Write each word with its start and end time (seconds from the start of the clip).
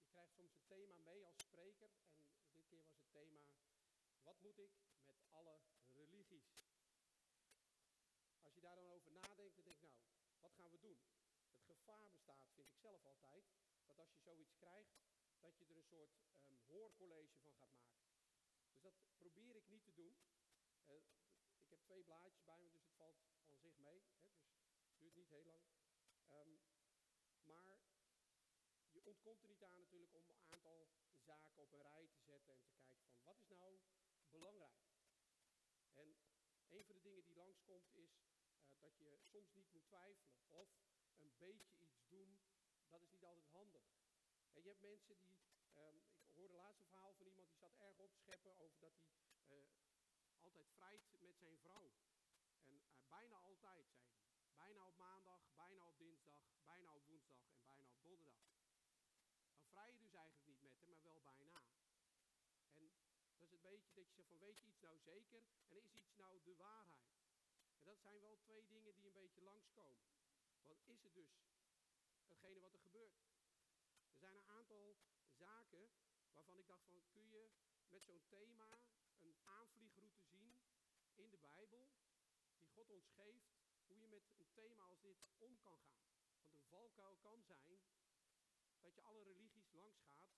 je 0.00 0.06
krijgt 0.08 0.32
soms 0.34 0.54
een 0.54 0.66
thema 0.66 0.96
mee 0.96 1.26
als 1.26 1.38
spreker. 1.38 1.90
En 2.44 2.54
dit 2.54 2.66
keer 2.68 2.82
was 2.82 2.96
het 2.96 3.10
thema: 3.10 3.42
wat 4.22 4.40
moet 4.40 4.58
ik 4.58 4.72
met 5.04 5.18
alle 5.30 5.60
religies? 5.86 6.48
Als 8.40 8.54
je 8.54 8.60
daar 8.60 8.76
dan 8.76 8.88
over 8.88 9.12
nadenkt, 9.12 9.56
dan 9.56 9.64
denk 9.64 9.82
ik, 9.82 9.94
nou, 9.94 10.14
wat 10.40 10.54
gaan 10.54 10.70
we 10.70 10.78
doen? 10.78 10.98
Het 11.66 11.76
gevaar 11.76 12.10
bestaat, 12.10 12.50
vind 12.54 12.68
ik 12.68 12.78
zelf 12.78 13.04
altijd, 13.04 13.44
dat 13.86 13.98
als 13.98 14.12
je 14.12 14.18
zoiets 14.18 14.54
krijgt, 14.54 14.94
dat 15.40 15.58
je 15.58 15.64
er 15.64 15.76
een 15.76 15.90
soort 15.94 16.14
um, 16.44 16.58
hoorcollege 16.66 17.36
van 17.42 17.54
gaat 17.54 17.74
maken. 17.74 18.10
Dus 18.70 18.80
dat 18.82 18.94
probeer 19.16 19.56
ik 19.56 19.68
niet 19.68 19.84
te 19.84 19.94
doen. 19.94 20.16
Uh, 20.86 20.94
ik 21.62 21.70
heb 21.70 21.80
twee 21.82 22.02
blaadjes 22.02 22.42
bij 22.42 22.60
me, 22.60 22.70
dus 22.70 22.82
het 22.82 22.96
valt 22.96 23.18
aan 23.44 23.58
zich 23.58 23.78
mee. 23.78 24.19
Duurt 25.00 25.16
niet 25.16 25.28
heel 25.28 25.44
lang. 25.44 25.64
Um, 26.30 26.60
maar 27.44 27.78
je 28.90 29.04
ontkomt 29.04 29.42
er 29.42 29.48
niet 29.48 29.62
aan 29.62 29.78
natuurlijk 29.78 30.14
om 30.14 30.30
een 30.30 30.42
aantal 30.52 30.88
zaken 31.16 31.62
op 31.62 31.72
een 31.72 31.82
rij 31.82 32.08
te 32.12 32.20
zetten 32.20 32.54
en 32.54 32.62
te 33.08 33.18
kijken 33.18 33.46
van 33.46 33.58
wat 33.58 33.72
is 33.72 33.88
nou 33.88 34.30
belangrijk. 34.30 34.82
En 35.92 36.16
een 36.68 36.84
van 36.84 36.94
de 36.94 37.00
dingen 37.00 37.24
die 37.24 37.34
langskomt 37.34 37.90
is 37.94 38.12
uh, 38.24 38.80
dat 38.80 38.98
je 38.98 39.18
soms 39.22 39.52
niet 39.52 39.72
moet 39.72 39.84
twijfelen 39.84 40.48
of 40.48 40.68
een 41.18 41.36
beetje 41.38 41.74
iets 41.78 42.08
doen, 42.08 42.38
dat 42.88 43.02
is 43.02 43.10
niet 43.10 43.24
altijd 43.24 43.46
handig. 43.46 43.84
En 44.52 44.62
je 44.62 44.68
hebt 44.68 44.80
mensen 44.80 45.18
die, 45.18 45.38
um, 45.74 46.02
ik 46.22 46.34
hoorde 46.34 46.54
laatst 46.54 46.80
een 46.80 46.86
verhaal 46.86 47.14
van 47.14 47.26
iemand 47.26 47.48
die 47.48 47.58
zat 47.58 47.74
erg 47.76 47.98
op 47.98 48.12
te 48.12 48.18
scheppen 48.20 48.56
over 48.56 48.80
dat 48.80 49.46
hij 49.46 49.58
uh, 49.58 50.42
altijd 50.42 50.68
vrijt 50.70 51.20
met 51.20 51.36
zijn 51.38 51.58
vrouw. 51.58 51.90
En 52.62 52.72
uh, 52.72 53.08
bijna 53.08 53.36
altijd, 53.36 53.86
zei. 53.92 54.19
Bijna 54.60 54.86
op 54.86 54.96
maandag, 54.96 55.42
bijna 55.56 55.86
op 55.86 55.98
dinsdag, 55.98 56.40
bijna 56.64 56.94
op 56.94 57.04
woensdag 57.06 57.42
en 57.52 57.60
bijna 57.60 57.88
op 57.88 58.02
donderdag. 58.02 58.48
Dan 59.54 59.66
vrij 59.70 59.90
je 59.92 59.98
dus 59.98 60.12
eigenlijk 60.12 60.46
niet 60.46 60.62
met 60.62 60.72
hem, 60.80 60.96
maar 61.02 61.02
wel 61.02 61.22
bijna. 61.36 61.62
En 62.72 62.92
dat 63.32 63.42
is 63.42 63.50
het 63.50 63.62
beetje 63.62 63.94
dat 63.94 64.06
je 64.06 64.12
zegt 64.12 64.28
van 64.28 64.38
weet 64.38 64.58
je 64.60 64.66
iets 64.66 64.80
nou 64.80 64.98
zeker 64.98 65.42
en 65.68 65.76
is 65.76 65.92
iets 65.92 66.14
nou 66.16 66.42
de 66.42 66.56
waarheid? 66.56 67.12
En 67.78 67.84
dat 67.84 67.98
zijn 68.00 68.20
wel 68.20 68.38
twee 68.38 68.66
dingen 68.66 68.94
die 68.94 69.06
een 69.06 69.20
beetje 69.22 69.42
langskomen. 69.42 70.08
Wat 70.66 70.80
is 70.84 71.02
het 71.02 71.14
dus 71.14 71.32
hetgene 72.26 72.60
wat 72.60 72.72
er 72.72 72.80
gebeurt? 72.80 73.14
Er 74.12 74.18
zijn 74.18 74.36
een 74.36 74.46
aantal 74.58 74.96
zaken 75.28 75.90
waarvan 76.32 76.58
ik 76.58 76.66
dacht 76.66 76.86
van 76.86 77.06
kun 77.08 77.28
je 77.28 77.50
met 77.88 78.04
zo'n 78.04 78.24
thema 78.28 78.80
een 79.20 79.36
aanvliegroute 79.42 80.22
zien 80.22 80.58
in 81.14 81.30
de 81.30 81.38
Bijbel 81.38 81.88
die 82.58 82.68
God 82.68 82.90
ons 82.90 83.08
geeft 83.08 83.59
hoe 83.90 84.08
je 84.08 84.08
met 84.08 84.38
een 84.38 84.52
thema 84.52 84.82
als 84.84 85.00
dit 85.00 85.18
om 85.38 85.58
kan 85.58 85.78
gaan. 85.78 86.04
Want 86.40 86.54
een 86.54 86.68
valkuil 86.68 87.16
kan 87.16 87.42
zijn 87.42 87.80
dat 88.80 88.94
je 88.94 89.02
alle 89.02 89.22
religies 89.22 89.72
langs 89.72 89.98
gaat, 89.98 90.30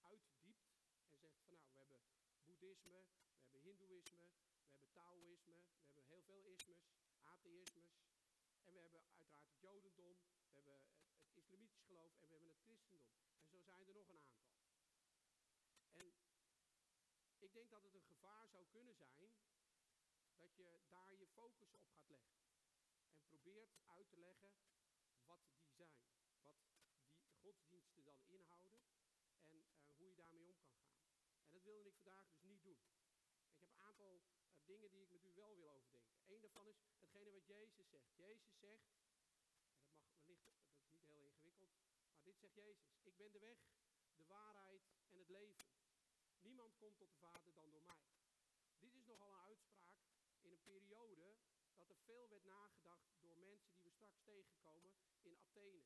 uitdiept 0.00 0.66
en 1.08 1.18
zegt 1.18 1.36
van 1.42 1.50
nou 1.50 1.70
we 1.72 1.78
hebben 1.78 2.00
boeddhisme, 2.44 3.04
we 3.36 3.42
hebben 3.42 3.60
hindoeïsme, 3.60 4.24
we 4.64 4.70
hebben 4.70 4.92
taoïsme, 4.92 5.54
we 5.54 5.94
hebben 5.94 6.04
heel 6.04 6.22
veel 6.22 6.42
ismes, 6.44 6.82
atheïsmes 7.20 7.92
en 8.62 8.72
we 8.72 8.80
hebben 8.80 9.02
uiteraard 9.02 9.46
het 9.46 9.60
jodendom, 9.60 10.16
we 10.50 10.54
hebben 10.54 10.74
het, 10.74 10.86
het 11.22 11.36
islamitisch 11.36 11.82
geloof 11.84 12.16
en 12.16 12.26
we 12.28 12.34
hebben 12.34 12.48
het 12.48 12.62
christendom. 12.64 13.06
En 13.40 13.48
zo 13.48 13.62
zijn 13.62 13.86
er 13.86 13.94
nog 13.94 14.08
een 14.08 14.20
aantal. 14.20 14.60
En 15.92 16.14
ik 17.38 17.52
denk 17.52 17.70
dat 17.70 17.82
het 17.82 17.94
een 17.94 18.06
gevaar 18.14 18.48
zou 18.48 18.66
kunnen 18.70 18.94
zijn 18.94 19.30
dat 20.36 20.56
je 20.56 20.80
daar 20.88 21.14
je 21.18 21.26
focus 21.26 21.72
op 21.72 21.84
gaat 21.86 22.08
leggen. 22.08 22.51
En 23.14 23.24
probeert 23.26 23.72
uit 23.84 24.08
te 24.08 24.18
leggen 24.18 24.52
wat 25.24 25.40
die 25.50 25.70
zijn. 25.70 26.00
Wat 26.42 26.56
die 26.64 27.36
godsdiensten 27.40 28.04
dan 28.04 28.20
inhouden 28.26 28.80
en 29.42 29.54
uh, 29.54 29.96
hoe 29.96 30.08
je 30.08 30.14
daarmee 30.14 30.48
om 30.48 30.60
kan 30.60 30.76
gaan. 30.76 31.04
En 31.46 31.52
dat 31.52 31.62
wilde 31.62 31.88
ik 31.88 31.94
vandaag 31.94 32.28
dus 32.28 32.42
niet 32.42 32.62
doen. 32.62 32.82
Ik 33.52 33.60
heb 33.60 33.70
een 33.70 33.86
aantal 33.88 34.14
uh, 34.14 34.22
dingen 34.64 34.90
die 34.90 35.02
ik 35.02 35.10
met 35.10 35.24
u 35.24 35.34
wel 35.34 35.56
wil 35.56 35.70
overdenken. 35.70 36.20
Eén 36.26 36.40
daarvan 36.40 36.68
is 36.68 36.78
hetgene 37.00 37.32
wat 37.32 37.46
Jezus 37.46 37.88
zegt. 37.88 38.12
Jezus 38.16 38.58
zegt, 38.58 38.88
en 39.78 39.86
dat 39.94 40.04
mag 40.04 40.20
wellicht, 40.20 40.52
dat 40.62 40.82
is 40.82 40.90
niet 40.90 41.02
heel 41.02 41.20
ingewikkeld, 41.20 41.74
maar 42.14 42.22
dit 42.22 42.38
zegt 42.38 42.54
Jezus. 42.54 43.00
Ik 43.02 43.16
ben 43.16 43.32
de 43.32 43.38
weg, 43.38 43.58
de 44.14 44.24
waarheid 44.24 44.82
en 45.08 45.18
het 45.18 45.28
leven. 45.28 45.66
Niemand 46.40 46.76
komt 46.76 46.98
tot 46.98 47.10
de 47.10 47.16
Vader 47.16 47.52
dan 47.54 47.70
door 47.70 47.82
mij. 47.82 48.06
Dit 48.78 48.94
is 48.94 49.04
nogal 49.04 49.28
een 49.32 49.40
uitspraak 49.40 49.98
in 50.40 50.52
een 50.52 50.62
periode 50.62 51.36
dat 51.74 51.90
er 51.90 51.96
veel 51.96 52.28
werd 52.28 52.44
nagedacht 52.44 53.20
door 53.20 53.36
mensen 53.36 53.72
die 53.72 53.82
we 53.82 53.91
straks 54.02 54.22
tegenkomen 54.24 54.94
in 55.22 55.36
Athene. 55.38 55.82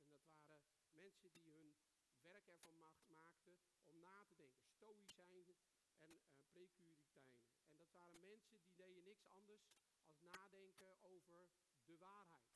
En 0.00 0.10
dat 0.10 0.22
waren 0.30 0.64
mensen 0.92 1.32
die 1.32 1.52
hun 1.52 1.74
werk 2.20 2.48
ervan 2.48 2.78
maakten 2.78 3.58
om 3.84 4.00
na 4.00 4.24
te 4.28 4.36
denken. 4.36 4.66
Stoïcijnen 4.68 5.56
en 5.98 6.10
uh, 6.10 6.38
Precuritijnen. 6.50 7.36
En 7.70 7.78
dat 7.78 7.90
waren 7.92 8.20
mensen 8.20 8.60
die 8.60 8.74
deden 8.76 9.04
niks 9.04 9.24
anders 9.26 9.64
als 10.06 10.20
nadenken 10.20 11.02
over 11.02 11.48
de 11.84 11.96
waarheid. 11.98 12.52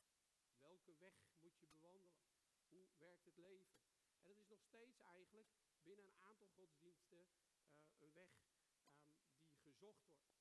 Welke 0.59 0.95
weg 0.97 1.15
moet 1.39 1.59
je 1.59 1.67
bewandelen? 1.67 2.25
Hoe 2.67 2.87
werkt 2.97 3.25
het 3.25 3.37
leven? 3.37 3.73
En 4.21 4.27
dat 4.27 4.37
is 4.37 4.47
nog 4.47 4.61
steeds 4.61 4.97
eigenlijk 4.99 5.49
binnen 5.81 6.05
een 6.05 6.19
aantal 6.19 6.47
godsdiensten 6.47 7.27
uh, 7.65 8.01
een 8.01 8.13
weg 8.13 8.31
um, 8.55 9.41
die 9.47 9.59
gezocht 9.59 10.05
wordt. 10.07 10.31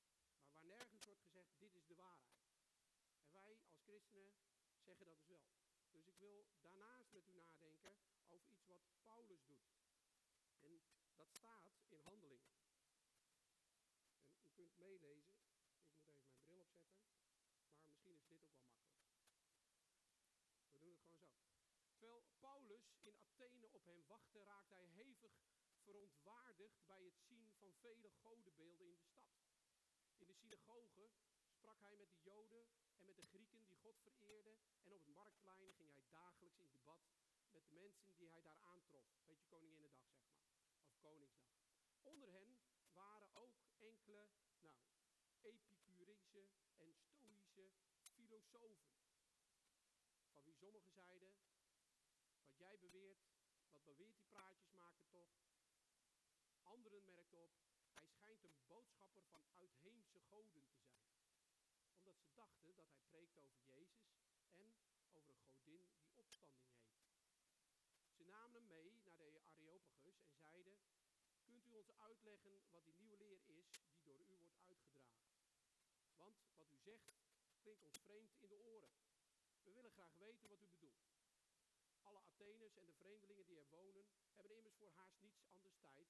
Maar 0.41 0.53
waar 0.53 0.65
nergens 0.65 1.05
wordt 1.05 1.23
gezegd, 1.23 1.59
dit 1.59 1.75
is 1.75 1.87
de 1.87 1.95
waarheid. 1.95 2.41
En 3.23 3.33
wij 3.33 3.59
als 3.61 3.79
christenen 3.83 4.52
zeggen 4.83 5.07
dat 5.07 5.27
dus 5.27 5.45
wel. 5.47 5.67
Dus 5.91 6.07
ik 6.07 6.19
wil 6.19 6.47
daarnaast 6.61 7.13
met 7.13 7.29
u 7.29 7.35
nadenken 7.35 7.97
over 8.29 8.51
iets 8.51 8.67
wat 8.67 8.83
Paulus 9.03 9.45
doet. 9.45 9.71
En 10.61 10.83
dat 11.15 11.33
staat 11.33 11.67
in 11.89 12.01
handelingen. 12.01 12.55
En 14.33 14.45
u 14.45 14.51
kunt 14.51 14.77
meelezen. 14.77 15.41
Ik 15.85 15.95
moet 15.95 16.07
even 16.07 16.27
mijn 16.27 16.43
bril 16.43 16.61
opzetten. 16.61 17.15
Maar 17.75 17.87
misschien 17.87 18.13
is 18.15 18.27
dit 18.27 18.43
ook 18.43 18.55
wel 18.57 18.73
makkelijk. 18.73 19.11
We 20.71 20.79
doen 20.79 20.93
het 20.93 21.03
gewoon 21.03 21.31
zo. 21.35 21.53
Terwijl 21.93 22.25
Paulus 22.41 22.97
in 23.03 23.19
Athene 23.19 23.71
op 23.71 23.85
hem 23.85 24.07
wachtte, 24.07 24.45
raakte 24.45 24.75
hij 24.75 24.87
hevig 24.87 25.33
verontwaardigd 25.83 26.85
bij 26.87 27.05
het 27.05 27.21
zien 27.21 27.53
van 27.59 27.75
vele 27.75 28.11
godenbeelden 28.11 28.87
in 28.87 28.95
de 28.95 29.03
stad. 29.03 29.35
In 30.19 30.27
de 30.27 30.35
synagoge 30.35 31.11
sprak 31.63 31.81
hij 31.81 31.97
met 31.97 32.11
de 32.11 32.23
Joden 32.23 32.67
en 32.99 33.07
met 33.07 33.17
de 33.17 33.27
Grieken 33.31 33.67
die 33.67 33.77
God 33.77 33.97
vereerden. 34.03 34.57
En 34.83 34.93
op 34.93 34.99
het 34.99 35.15
marktplein 35.15 35.73
ging 35.75 35.91
hij 35.93 36.07
dagelijks 36.11 36.59
in 36.59 36.71
debat 36.71 37.03
met 37.51 37.65
de 37.67 37.73
mensen 37.73 38.17
die 38.17 38.29
hij 38.29 38.43
daar 38.43 38.59
aantrof. 38.61 39.07
Beetje 39.27 39.47
Koninginnedag, 39.47 40.11
zeg 40.11 40.25
maar. 40.35 40.51
Of 40.85 40.99
Koningsdag. 41.01 41.55
Onder 42.03 42.31
hen 42.33 42.59
waren 42.93 43.35
ook 43.35 43.55
enkele, 43.79 44.29
nou, 44.61 44.79
epicurische 45.41 46.49
en 46.75 46.95
stoïsche 46.99 47.91
filosofen. 48.15 48.95
Van 50.33 50.45
wie 50.45 50.55
sommigen 50.55 50.91
zeiden, 50.91 51.35
wat 52.43 52.57
jij 52.57 52.79
beweert, 52.79 53.23
wat 53.71 53.85
beweert 53.85 54.15
die 54.15 54.25
praatjes 54.29 54.71
maken 54.71 55.09
toch? 55.11 55.31
Anderen 56.63 57.05
merkten 57.05 57.39
op, 57.39 57.53
hij 57.93 58.07
schijnt 58.07 58.45
een 58.45 58.59
boodschapper 58.67 59.23
van 59.31 59.43
uitheemse 59.55 60.21
goden 60.21 60.53
te 60.53 60.61
zijn. 60.61 60.92
Dachten 62.35 62.75
dat 62.75 62.89
hij 62.91 63.03
preekt 63.09 63.39
over 63.39 63.61
Jezus 63.65 64.13
en 64.53 64.75
over 65.13 65.35
een 65.35 65.45
godin 65.51 65.89
die 66.03 66.15
opstanding 66.15 66.69
heet. 66.71 67.01
Ze 68.17 68.25
namen 68.25 68.55
hem 68.55 68.67
mee 68.67 68.91
naar 69.05 69.33
de 69.33 69.41
Areopagus 69.41 70.21
en 70.23 70.35
zeiden, 70.37 70.79
kunt 71.45 71.67
u 71.67 71.73
ons 71.73 71.93
uitleggen 71.97 72.63
wat 72.71 72.85
die 72.85 72.95
nieuwe 72.95 73.17
leer 73.17 73.33
is 73.33 73.47
die 73.47 74.03
door 74.03 74.21
u 74.21 74.25
wordt 74.25 74.57
uitgedragen? 74.57 75.23
Want 76.15 76.37
wat 76.57 76.73
u 76.73 76.79
zegt 76.79 77.13
klinkt 77.63 77.83
ons 77.83 77.99
vreemd 77.99 78.33
in 78.41 78.49
de 78.49 78.59
oren. 78.59 78.93
We 79.63 79.73
willen 79.73 79.91
graag 79.91 80.15
weten 80.17 80.49
wat 80.49 80.63
u 80.63 80.67
bedoelt. 80.67 81.11
Alle 82.03 82.19
Atheners 82.19 82.77
en 82.77 82.87
de 82.87 82.93
vreemdelingen 82.93 83.47
die 83.47 83.59
er 83.59 83.69
wonen 83.69 84.07
hebben 84.35 84.57
immers 84.57 84.75
voor 84.75 84.91
haast 84.91 85.21
niets 85.21 85.43
anders 85.47 85.77
tijd 85.81 86.09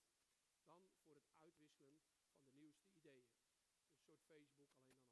dan 0.65 0.89
voor 1.05 1.17
het 1.17 1.31
uitwisselen 1.35 1.99
van 2.37 2.51
de 2.51 2.59
nieuwste 2.59 2.89
ideeën. 2.91 3.27
Een 3.93 4.03
soort 4.03 4.23
Facebook, 4.27 4.71
alleen 4.75 5.01
dan. 5.03 5.12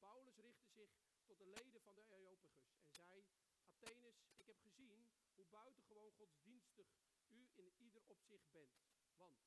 Paulus 0.00 0.36
richtte 0.36 0.68
zich 0.68 0.90
tot 1.24 1.38
de 1.38 1.46
leden 1.46 1.80
van 1.82 1.94
de 1.94 2.02
Areopagus 2.02 2.72
en 2.80 2.90
zei: 2.92 3.24
Atheners, 3.68 4.20
ik 4.36 4.46
heb 4.46 4.58
gezien 4.60 5.08
hoe 5.34 5.46
buitengewoon 5.46 6.12
godsdienstig 6.12 6.86
u 7.28 7.48
in 7.54 7.72
ieder 7.78 8.02
opzicht 8.06 8.50
bent. 8.50 8.76
Want 9.16 9.38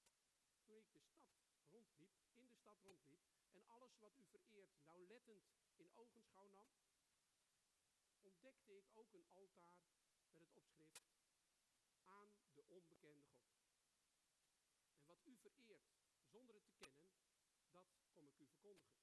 toen 0.63 0.77
ik 0.77 0.91
de 0.91 0.99
stad 0.99 1.25
rondliep, 1.69 2.11
in 2.33 2.45
de 2.45 2.53
stad 2.53 2.81
rondliep, 2.81 3.21
en 3.51 3.67
alles 3.67 3.97
wat 3.97 4.17
u 4.17 4.25
vereert 4.25 4.75
nauwlettend 4.79 5.45
in 5.75 5.91
ogenschouw 5.93 6.47
nam, 6.49 6.67
ontdekte 8.21 8.77
ik 8.77 8.89
ook 8.93 9.13
een 9.13 9.27
altaar 9.33 9.85
met 10.31 10.41
het 10.41 10.53
opschrift 10.53 11.01
aan 12.03 12.33
de 12.53 12.63
onbekende 12.67 13.23
God. 13.23 13.51
En 14.93 15.05
wat 15.05 15.25
u 15.25 15.35
vereert 15.37 15.91
zonder 16.23 16.55
het 16.55 16.65
te 16.67 16.75
kennen, 16.77 17.07
dat 17.71 17.87
kom 18.11 18.27
ik 18.27 18.39
u 18.39 18.47
verkondigen. 18.47 19.01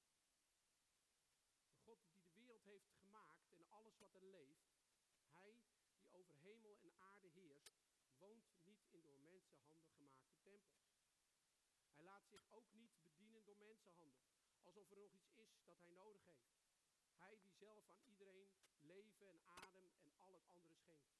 De 1.69 1.75
God 1.75 1.99
die 2.07 2.19
de 2.19 2.31
wereld 2.33 2.49
heeft 2.69 2.91
gemaakt 3.01 3.51
en 3.51 3.69
alles 3.69 3.97
wat 3.97 4.13
er 4.13 4.23
leeft, 4.23 4.69
hij 5.37 5.51
die 5.61 6.11
over 6.11 6.35
hemel 6.35 6.77
en 6.81 6.93
aarde 6.97 7.27
heerst, 7.27 7.73
woont 8.17 8.45
niet 8.63 8.83
in 8.89 9.05
door 9.05 9.19
mensenhanden 9.19 9.87
gemaakte 9.95 10.35
tempels. 10.41 10.97
Hij 11.93 12.03
laat 12.03 12.27
zich 12.27 12.51
ook 12.51 12.71
niet 12.73 12.99
bedienen 13.01 13.43
door 13.43 13.57
mensenhanden, 13.57 14.27
alsof 14.61 14.91
er 14.91 14.97
nog 14.97 15.13
iets 15.13 15.33
is 15.33 15.63
dat 15.65 15.79
hij 15.79 15.89
nodig 15.89 16.25
heeft. 16.25 16.57
Hij 17.17 17.37
die 17.41 17.51
zelf 17.51 17.89
aan 17.89 18.03
iedereen 18.05 18.49
leven 18.79 19.27
en 19.29 19.41
adem 19.43 19.91
en 20.01 20.17
al 20.17 20.33
het 20.33 20.45
andere 20.45 20.75
schenkt. 20.75 21.17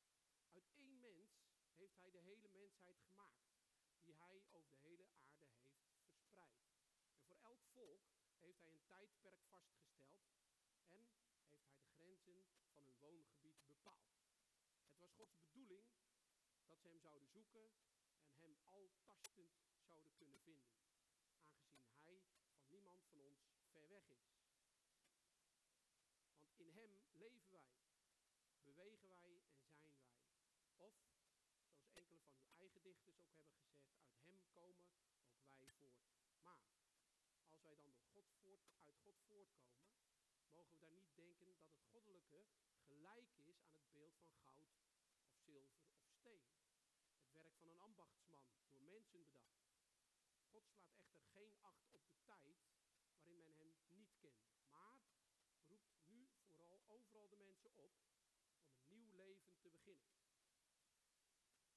Uit 0.48 0.68
één 0.74 1.00
mens 1.00 1.30
heeft 1.76 2.00
hij 2.00 2.12
de 2.12 2.18
hele 2.30 2.50
mensheid 2.50 3.00
gemaakt, 3.00 3.50
die 4.04 4.16
hij 4.16 4.44
over 4.52 4.70
de 4.72 4.78
hele 4.78 5.06
aarde 5.12 5.46
heeft 5.46 6.02
verspreid. 6.12 6.64
En 7.12 7.22
voor 7.24 7.38
elk 7.42 7.64
volk 7.74 8.02
heeft 8.38 8.62
hij 8.62 8.72
een 8.72 8.86
tijdperk 8.86 9.44
vastgesteld 9.50 10.20
en 10.90 10.90
heeft 10.90 11.14
hij 11.18 11.40
de 11.98 12.18
van 12.72 12.84
hun 12.84 13.00
woongebied 13.00 13.66
bepaald. 13.66 14.20
Het 14.90 15.00
was 15.00 15.12
Gods 15.12 15.38
bedoeling 15.40 15.88
dat 16.68 16.80
ze 16.80 16.88
hem 16.88 17.00
zouden 17.00 17.28
zoeken 17.28 17.72
en 18.40 18.42
hem 18.42 18.58
altastend 18.68 19.52
zouden 19.88 20.14
kunnen 20.16 20.40
vinden, 20.40 20.74
aangezien 21.68 21.96
hij 22.02 22.22
van 22.56 22.70
niemand 22.70 23.06
van 23.06 23.22
ons 23.22 23.40
ver 23.72 23.88
weg 23.90 24.10
is. 24.10 24.38
Want 26.40 26.60
in 26.60 26.72
hem 26.72 27.02
leven 27.12 27.50
wij, 27.50 27.74
bewegen 28.64 29.10
wij 29.10 29.22
en 29.22 29.42
zijn 29.42 29.98
wij. 30.02 30.08
Of, 30.78 30.94
zoals 31.72 31.92
enkele 31.94 32.20
van 32.20 32.36
uw 32.36 32.50
eigen 32.50 32.82
dichters 32.82 33.18
ook 33.18 33.34
hebben 33.36 33.54
gezegd, 33.56 33.90
uit 34.12 34.26
hem 34.26 34.50
komen 34.50 34.88
ook 35.48 35.60
wij 35.60 35.74
voort. 35.74 36.02
Maar 36.42 36.60
als 37.48 37.62
wij 37.62 37.76
dan 37.76 37.94
door 37.94 38.08
God 38.14 38.30
voort, 38.42 38.66
uit 38.66 38.80
God 38.84 39.00
voortkomen, 39.02 39.60
mogen 40.50 40.74
we 40.74 40.80
daar 40.80 40.92
niet 40.92 41.16
denken 41.16 41.46
dat 41.48 41.58
het 41.64 41.82
goddelijke 41.92 42.46
gelijk 42.88 43.32
is 43.36 43.62
aan 43.64 43.76
het 43.76 43.92
beeld 43.92 44.18
van 44.18 44.34
goud 44.46 44.70
of 45.24 45.38
zilver 45.46 45.82
of 45.98 46.08
steen. 46.18 46.44
Het 47.18 47.32
werk 47.32 47.56
van 47.58 47.70
een 47.70 47.80
ambachtsman, 47.80 48.48
door 48.72 48.84
mensen 48.84 49.24
bedacht. 49.24 49.60
God 50.52 50.66
slaat 50.68 50.94
echter 50.94 51.22
geen 51.22 51.54
acht 51.62 51.92
op 51.92 52.08
de 52.08 52.16
tijd 52.24 52.58
waarin 53.12 53.46
men 53.46 53.58
hem 53.58 53.76
niet 53.90 54.16
kende, 54.20 54.54
maar 54.70 55.02
roept 55.68 55.92
nu 56.06 56.28
vooral 56.46 56.84
overal 56.88 57.30
de 57.30 57.38
mensen 57.38 57.76
op 57.76 57.94
om 58.08 58.92
een 58.92 58.98
nieuw 58.98 59.12
leven 59.16 59.58
te 59.60 59.70
beginnen. 59.70 60.12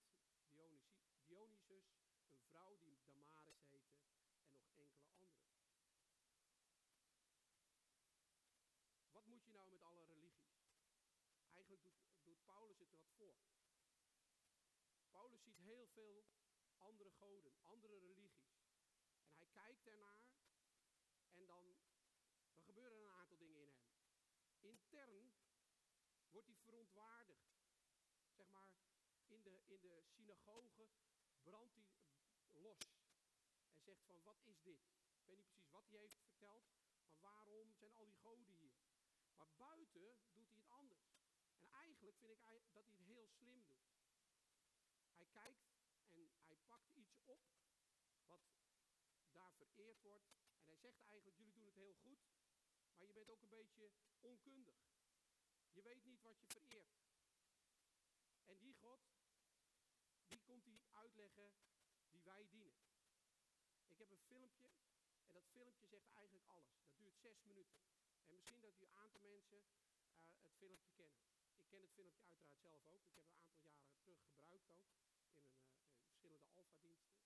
Dionysus, 1.37 1.87
een 2.29 2.41
vrouw 2.49 2.77
die 2.79 2.99
Damaris 3.03 3.61
heette 3.69 3.99
en 4.39 4.49
nog 4.49 4.93
enkele 5.03 5.31
anderen. 5.31 5.35
Wat 9.11 9.25
moet 9.25 9.43
je 9.45 9.51
nou 9.51 9.69
met 9.69 9.81
alle 9.81 10.05
religies? 10.05 10.65
Eigenlijk 11.49 11.83
doet, 12.23 12.45
Paulus 12.45 12.79
het 12.79 12.89
wat 12.89 13.07
voor. 13.17 13.35
Paulus 15.09 15.43
ziet 15.43 15.57
heel 15.57 15.87
veel 15.87 16.25
andere 16.77 17.11
goden, 17.11 17.53
andere 17.61 17.99
religies. 17.99 18.55
En 19.29 19.37
hij 19.37 19.47
kijkt 19.47 19.87
ernaar 19.87 20.29
en 21.29 21.45
dan, 21.45 21.75
gebeuren 22.63 22.99
een 22.99 23.09
aantal 23.09 23.37
dingen 23.37 23.61
in 23.61 23.69
hem. 23.69 23.85
Intern 24.59 25.33
wordt 26.29 26.47
hij 26.47 26.57
verontwaardigd. 26.57 27.55
Zeg 28.35 28.49
maar, 28.49 28.77
in 29.27 29.43
de, 29.43 29.63
in 29.65 29.81
de 29.81 30.01
synagoge 30.01 30.89
brandt 31.49 31.73
hij 31.73 32.59
los. 32.61 32.85
En 33.71 33.81
zegt 33.81 34.03
van, 34.05 34.23
wat 34.23 34.41
is 34.43 34.61
dit? 34.61 34.81
Ik 35.17 35.25
weet 35.25 35.37
niet 35.37 35.47
precies 35.47 35.69
wat 35.69 35.87
hij 35.87 35.99
heeft 35.99 36.19
verteld, 36.19 36.65
maar 37.05 37.19
waarom 37.19 37.73
zijn 37.73 37.93
al 37.93 38.05
die 38.05 38.15
goden 38.15 38.45
hier? 38.45 38.71
Maar 39.35 39.51
buiten 39.57 40.01
doet 40.33 40.49
hij 40.49 40.57
het 40.57 40.69
anders. 40.69 41.07
En 41.59 41.69
eigenlijk 41.71 41.99
vind 41.99 42.13
ik 42.13 42.19
dat 42.19 42.41
hij 42.41 42.55
het 42.55 43.05
heel 43.05 43.27
slim 43.27 43.63
doet. 43.63 43.85
Hij 45.13 45.25
kijkt 45.25 45.65
en 46.09 46.29
hij 46.47 46.57
pakt 46.67 46.93
iets 46.93 47.17
op 47.25 47.41
wat 48.27 48.43
daar 49.31 49.53
vereerd 49.53 50.01
wordt. 50.01 50.27
En 50.59 50.65
hij 50.65 50.75
zegt 50.75 51.01
eigenlijk, 51.01 51.37
jullie 51.37 51.53
doen 51.53 51.65
het 51.65 51.75
heel 51.75 51.93
goed, 51.93 52.19
maar 52.95 53.07
je 53.07 53.13
bent 53.13 53.29
ook 53.29 53.41
een 53.41 53.49
beetje 53.49 53.91
onkundig. 54.19 54.75
Je 55.71 55.81
weet 55.81 56.03
niet 56.03 56.21
wat 56.21 56.39
je 56.39 56.47
vereert. 56.47 56.97
En 58.45 58.57
die 58.59 58.73
God, 58.73 59.16
die 62.11 62.23
wij 62.23 62.47
dienen. 62.49 62.77
Ik 63.87 63.97
heb 63.97 64.11
een 64.11 64.25
filmpje 64.27 64.69
en 65.25 65.33
dat 65.33 65.47
filmpje 65.47 65.87
zegt 65.87 66.09
eigenlijk 66.09 66.45
alles. 66.45 66.69
Dat 66.81 66.97
duurt 66.97 67.17
zes 67.19 67.43
minuten. 67.43 67.79
En 68.25 68.33
misschien 68.33 68.61
dat 68.61 68.75
u 68.79 68.83
een 68.83 68.93
aantal 68.93 69.21
mensen 69.21 69.57
uh, 69.57 70.41
het 70.41 70.53
filmpje 70.57 70.89
kennen. 70.95 71.21
Ik 71.55 71.67
ken 71.67 71.81
het 71.81 71.91
filmpje 71.91 72.21
uiteraard 72.23 72.57
zelf 72.57 72.81
ook. 72.85 72.99
Ik 73.07 73.23
heb 73.23 73.25
het 73.25 73.41
een 73.41 73.49
aantal 73.49 73.69
jaren 73.69 73.97
terug 73.99 74.19
gebruikt 74.23 74.71
ook. 74.71 74.87
In, 75.33 75.43
een, 75.43 75.53
uh, 75.59 75.85
in 75.95 76.05
verschillende 76.05 76.45
alfa-diensten. 76.45 77.19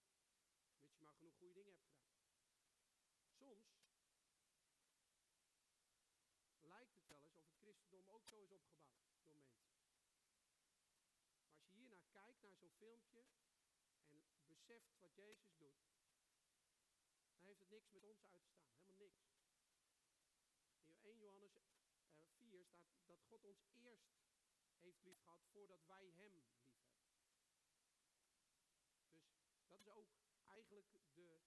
Maar 1.00 1.12
genoeg 1.12 1.36
goede 1.36 1.54
dingen 1.54 1.74
hebt 1.74 1.88
gedaan. 1.88 2.18
Soms 3.38 3.80
lijkt 6.60 6.94
het 6.94 7.06
wel 7.06 7.24
eens 7.24 7.36
of 7.36 7.44
het 7.44 7.56
christendom 7.58 8.08
ook 8.08 8.26
zo 8.26 8.36
is 8.40 8.52
opgebouwd 8.52 9.24
door 9.26 9.36
mensen. 9.36 9.70
Maar 11.44 11.56
als 11.56 11.70
je 11.70 11.76
hier 11.76 11.88
naar 11.88 12.06
kijkt, 12.10 12.42
naar 12.42 12.56
zo'n 12.56 12.70
filmpje, 12.78 13.24
en 14.08 14.22
beseft 14.46 14.98
wat 14.98 15.14
Jezus 15.14 15.56
doet, 15.56 15.80
dan 17.30 17.44
heeft 17.44 17.58
het 17.58 17.70
niks 17.70 17.90
met 17.90 18.04
ons 18.04 18.22
uit 18.24 18.42
te 18.42 18.46
staan. 18.48 18.74
Helemaal 18.80 18.96
niks. 18.96 19.28
In 20.84 20.98
1 21.00 21.18
Johannes 21.18 21.56
uh, 22.14 22.24
4 22.36 22.66
staat 22.66 23.06
dat 23.06 23.22
God 23.22 23.44
ons 23.44 23.64
eerst 23.72 24.10
heeft 24.78 25.02
lief 25.02 25.20
gehad 25.20 25.46
voordat 25.52 25.84
wij 25.84 26.12
Hem 26.16 26.34
lief 26.34 26.52
hebben. 26.52 26.82
Dus 29.12 29.68
dat 29.68 29.78
is 29.80 29.88
ook 29.88 30.08
eigenlijk 30.44 30.88
de, 31.14 31.40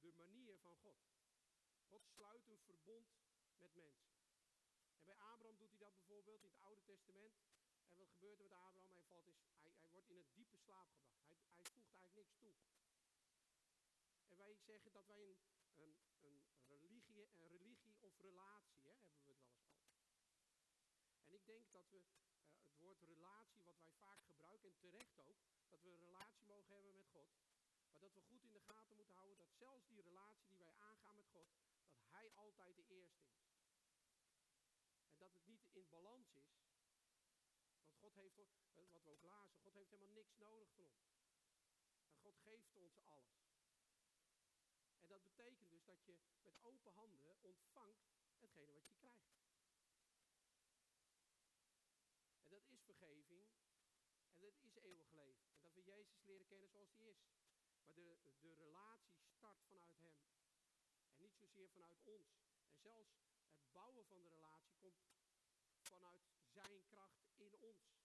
de 0.00 0.09
manier 0.24 0.58
van 0.58 0.76
God. 0.76 0.98
God 1.88 2.04
sluit 2.06 2.46
een 2.46 2.58
verbond 2.58 3.08
met 3.56 3.74
mensen. 3.74 4.12
En 4.98 5.04
bij 5.04 5.16
Abraham 5.16 5.58
doet 5.58 5.70
hij 5.70 5.78
dat 5.78 5.94
bijvoorbeeld 5.94 6.42
in 6.42 6.50
het 6.50 6.58
Oude 6.58 6.82
Testament. 6.82 7.34
En 7.88 7.96
wat 7.96 8.10
gebeurt 8.10 8.38
er 8.38 8.48
met 8.48 8.52
Abraham? 8.52 8.92
Hij, 8.92 9.04
valt 9.04 9.26
in, 9.26 9.36
hij, 9.62 9.72
hij 9.80 9.90
wordt 9.90 10.08
in 10.10 10.16
een 10.16 10.32
diepe 10.32 10.56
slaap 10.56 10.88
gebracht. 10.92 11.26
Hij, 11.26 11.36
hij 11.54 11.64
voegt 11.64 11.92
eigenlijk 11.92 12.14
niks 12.16 12.34
toe. 12.38 12.54
En 14.28 14.36
wij 14.36 14.54
zeggen 14.54 14.92
dat 14.92 15.06
wij 15.06 15.22
een, 15.22 15.38
een, 15.74 15.94
een, 16.20 16.42
religie, 16.66 17.28
een 17.34 17.48
religie 17.48 17.98
of 18.00 18.18
relatie, 18.18 18.80
hè, 18.82 18.90
hebben 18.90 19.10
we 19.10 19.16
het 19.16 19.26
wel 19.26 19.40
eens. 19.40 19.68
En 21.24 21.32
ik 21.32 21.46
denk 21.46 21.72
dat 21.72 21.88
we 21.90 21.96
uh, 21.96 22.20
het 22.62 22.76
woord 22.78 23.02
relatie, 23.02 23.64
wat 23.64 23.80
wij 23.80 23.92
vaak 23.92 24.22
gebruiken, 24.24 24.70
en 24.70 24.78
terecht 24.78 25.18
ook, 25.18 25.36
dat 25.68 25.82
we 25.82 25.88
een 25.88 25.98
relatie 25.98 26.44
mogen 26.44 26.74
hebben 26.74 26.94
met 26.94 27.08
God. 27.08 27.49
Dat 28.00 28.14
we 28.14 28.20
goed 28.20 28.44
in 28.44 28.52
de 28.52 28.60
gaten 28.60 28.96
moeten 28.96 29.14
houden 29.14 29.38
dat 29.38 29.52
zelfs 29.52 29.88
die 29.88 30.02
relatie 30.02 30.48
die 30.48 30.58
wij 30.58 30.74
aangaan 30.78 31.16
met 31.16 31.26
God, 31.26 31.48
dat 31.92 32.10
Hij 32.10 32.32
altijd 32.34 32.76
de 32.76 32.86
eerste 32.88 33.24
is. 33.24 33.48
En 35.10 35.18
dat 35.18 35.32
het 35.34 35.46
niet 35.46 35.68
in 35.72 35.88
balans 35.88 36.32
is. 36.34 36.52
Want 37.80 37.94
God 37.98 38.14
heeft, 38.14 38.38
eh, 38.38 38.44
wat 38.74 38.90
we 38.92 39.10
ook 39.10 39.22
lazen, 39.22 39.58
God 39.58 39.74
heeft 39.74 39.90
helemaal 39.90 40.14
niks 40.14 40.34
nodig 40.36 40.68
van 40.74 40.84
ons. 40.84 41.18
En 42.08 42.16
God 42.16 42.36
geeft 42.38 42.70
ons 42.72 42.96
alles. 42.96 43.30
En 45.00 45.08
dat 45.08 45.22
betekent 45.24 45.70
dus 45.70 45.84
dat 45.84 46.04
je 46.04 46.16
met 46.42 46.62
open 46.62 46.92
handen 46.92 47.42
ontvangt 47.42 48.08
hetgene 48.38 48.72
wat 48.72 48.86
je 48.88 48.94
krijgt. 48.94 49.38
En 52.42 52.48
dat 52.48 52.66
is 52.66 52.80
vergeving. 52.82 53.46
En 54.32 54.40
dat 54.40 54.54
is 54.62 54.76
eeuwig 54.76 55.10
leven. 55.10 55.48
En 55.54 55.62
dat 55.62 55.74
we 55.74 55.82
Jezus 55.82 56.22
leren 56.22 56.46
kennen 56.46 56.68
zoals 56.68 56.90
hij 56.92 57.08
is. 57.08 57.39
Maar 57.90 58.22
de, 58.22 58.38
de 58.40 58.54
relatie 58.54 59.20
start 59.22 59.60
vanuit 59.66 59.98
hem. 60.00 60.14
En 61.08 61.18
niet 61.18 61.36
zozeer 61.36 61.68
vanuit 61.70 62.02
ons. 62.04 62.28
En 62.68 62.78
zelfs 62.78 63.10
het 63.54 63.72
bouwen 63.72 64.06
van 64.06 64.22
de 64.22 64.28
relatie 64.28 64.76
komt 64.78 65.00
vanuit 65.82 66.22
zijn 66.52 66.84
kracht 66.84 67.30
in 67.36 67.56
ons. 67.60 67.98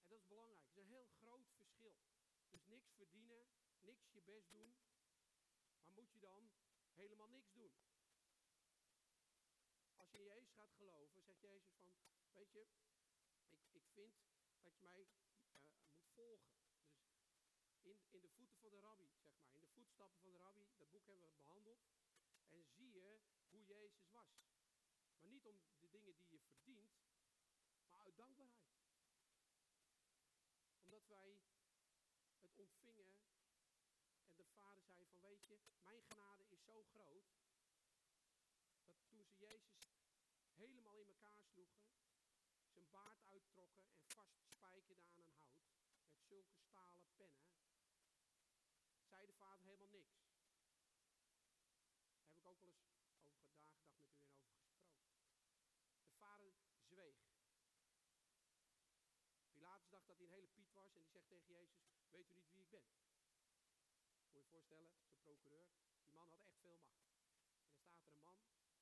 En 0.00 0.08
dat 0.08 0.18
is 0.18 0.26
belangrijk. 0.26 0.60
Het 0.60 0.76
is 0.76 0.82
een 0.82 0.88
heel 0.88 1.06
groot 1.06 1.50
verschil. 1.56 1.94
Dus 2.50 2.66
niks 2.66 2.92
verdienen, 2.92 3.46
niks 3.80 4.12
je 4.12 4.22
best 4.22 4.50
doen. 4.52 4.74
Maar 5.82 5.92
moet 5.92 6.12
je 6.12 6.18
dan 6.18 6.50
helemaal 6.94 7.28
niks 7.28 7.52
doen? 7.52 7.72
Als 9.94 10.10
je 10.10 10.18
in 10.18 10.24
Jezus 10.24 10.52
gaat 10.52 10.72
geloven, 10.72 11.22
zegt 11.22 11.40
Jezus 11.40 11.72
van, 11.74 11.94
weet 12.32 12.52
je, 12.52 12.66
ik, 13.48 13.60
ik 13.72 13.86
vind 13.86 14.14
dat 14.62 14.74
je 14.74 14.82
mij 14.82 15.00
uh, 15.00 15.66
moet 15.92 16.08
volgen. 16.14 16.61
In, 17.92 18.20
de 18.20 18.28
voeten 18.28 18.58
van 18.58 18.70
de 18.70 18.80
rabbi, 18.80 19.06
zeg 19.08 19.24
maar. 19.28 19.48
In 19.52 19.60
de 19.60 19.68
voetstappen 19.68 20.18
van 20.20 20.30
de 20.30 20.38
rabbi, 20.38 20.66
dat 20.76 20.90
boek 20.90 21.06
hebben 21.06 21.26
we 21.26 21.32
behandeld. 21.32 21.80
En 22.48 22.64
zie 22.64 22.90
je 22.92 23.20
hoe 23.48 23.64
Jezus 23.64 24.10
was. 24.10 24.50
Maar 25.18 25.30
niet 25.30 25.46
om 25.46 25.60
de 25.80 25.90
dingen 25.90 26.14
die 26.16 26.30
je 26.30 26.40
verdient, 26.40 26.92
maar 27.88 28.00
uit 28.00 28.16
dankbaarheid. 28.16 28.70
Omdat 30.84 31.06
wij 31.06 31.40
het 32.40 32.58
ontvingen 32.58 33.20
en 34.24 34.36
de 34.36 34.44
vader 34.44 34.82
zei 34.82 35.06
van 35.06 35.20
weet 35.20 35.46
je, 35.46 35.58
mijn 35.82 36.02
genade 36.02 36.44
is 36.48 36.64
zo 36.64 36.82
groot, 36.82 37.24
dat 38.84 38.96
toen 39.04 39.24
ze 39.24 39.36
Jezus 39.36 39.92
helemaal 40.54 40.98
in 40.98 41.08
elkaar 41.08 41.42
sloegen, 41.42 41.84
zijn 42.66 42.90
baard 42.90 43.22
uittrokken 43.24 43.84
en 43.84 44.04
vastspijkerden 44.06 45.04
aan 45.06 45.18
een 45.18 45.28
hout, 45.34 45.66
met 46.04 46.22
zulke 46.22 46.56
stalen 46.56 47.04
pennen, 47.16 47.48
zei 49.08 49.26
de 49.26 49.31
vader 49.42 49.64
helemaal 49.64 49.88
niks. 49.88 50.14
Heb 52.26 52.36
ik 52.36 52.46
ook 52.46 52.60
wel 52.60 52.68
eens 52.68 52.80
over 52.80 52.98
nagedacht 53.00 53.98
met 53.98 54.08
u 54.08 54.16
en 54.16 54.28
over 54.28 54.38
gesproken. 54.38 54.82
De 56.02 56.12
vader 56.18 56.52
zweeg. 56.90 57.18
Pilatus 59.52 59.88
dacht 59.90 60.06
dat 60.06 60.16
hij 60.16 60.26
een 60.26 60.32
hele 60.32 60.48
Piet 60.56 60.72
was 60.72 60.94
en 60.94 61.02
die 61.02 61.10
zegt 61.10 61.28
tegen 61.28 61.52
Jezus, 61.52 61.82
weet 62.10 62.28
u 62.28 62.34
niet 62.34 62.50
wie 62.52 62.62
ik 62.62 62.70
ben? 62.70 62.86
Moet 64.20 64.32
je 64.32 64.38
je 64.38 64.44
voorstellen, 64.44 64.88
zo'n 64.88 65.20
procureur, 65.22 65.68
die 66.02 66.12
man 66.12 66.28
had 66.28 66.44
echt 66.44 66.60
veel 66.60 66.76
macht. 66.76 67.06
En 67.58 67.64
dan 67.64 67.84
staat 67.86 68.06
er 68.06 68.12
een 68.12 68.20
man, 68.20 68.40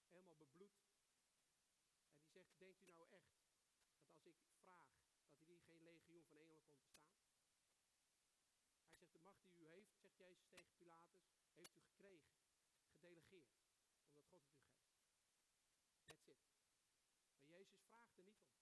helemaal 0.09 0.37
bebloed, 0.37 0.77
en 2.13 2.21
die 2.21 2.31
zegt, 2.31 2.59
denkt 2.59 2.87
u 2.87 2.93
nou 2.93 3.11
echt 3.11 3.33
dat 3.33 4.05
als 4.07 4.25
ik 4.27 4.39
vraag, 4.59 4.89
dat 5.23 5.37
hij 5.37 5.45
die 5.47 5.59
geen 5.59 5.83
legioen 5.83 6.25
van 6.25 6.39
engelen 6.39 6.63
kon 6.63 6.79
bestaan? 6.79 7.19
Hij 8.89 8.99
zegt, 8.99 9.13
de 9.13 9.19
macht 9.19 9.43
die 9.43 9.59
u 9.59 9.67
zegt 9.99 10.17
Jezus 10.17 10.47
tegen 10.49 10.75
Pilatus, 10.75 11.21
heeft 11.55 11.77
u 11.77 11.81
gekregen, 11.81 12.35
gedelegeerd, 12.93 13.51
omdat 13.55 14.29
God 14.31 14.47
het 14.47 14.57
u 14.57 14.63
geeft. 14.63 14.91
That's 16.05 16.27
it. 16.27 16.39
Maar 17.35 17.47
Jezus 17.47 17.81
vraagt 17.83 18.17
er 18.17 18.25
niet 18.25 18.43
om. 18.43 18.59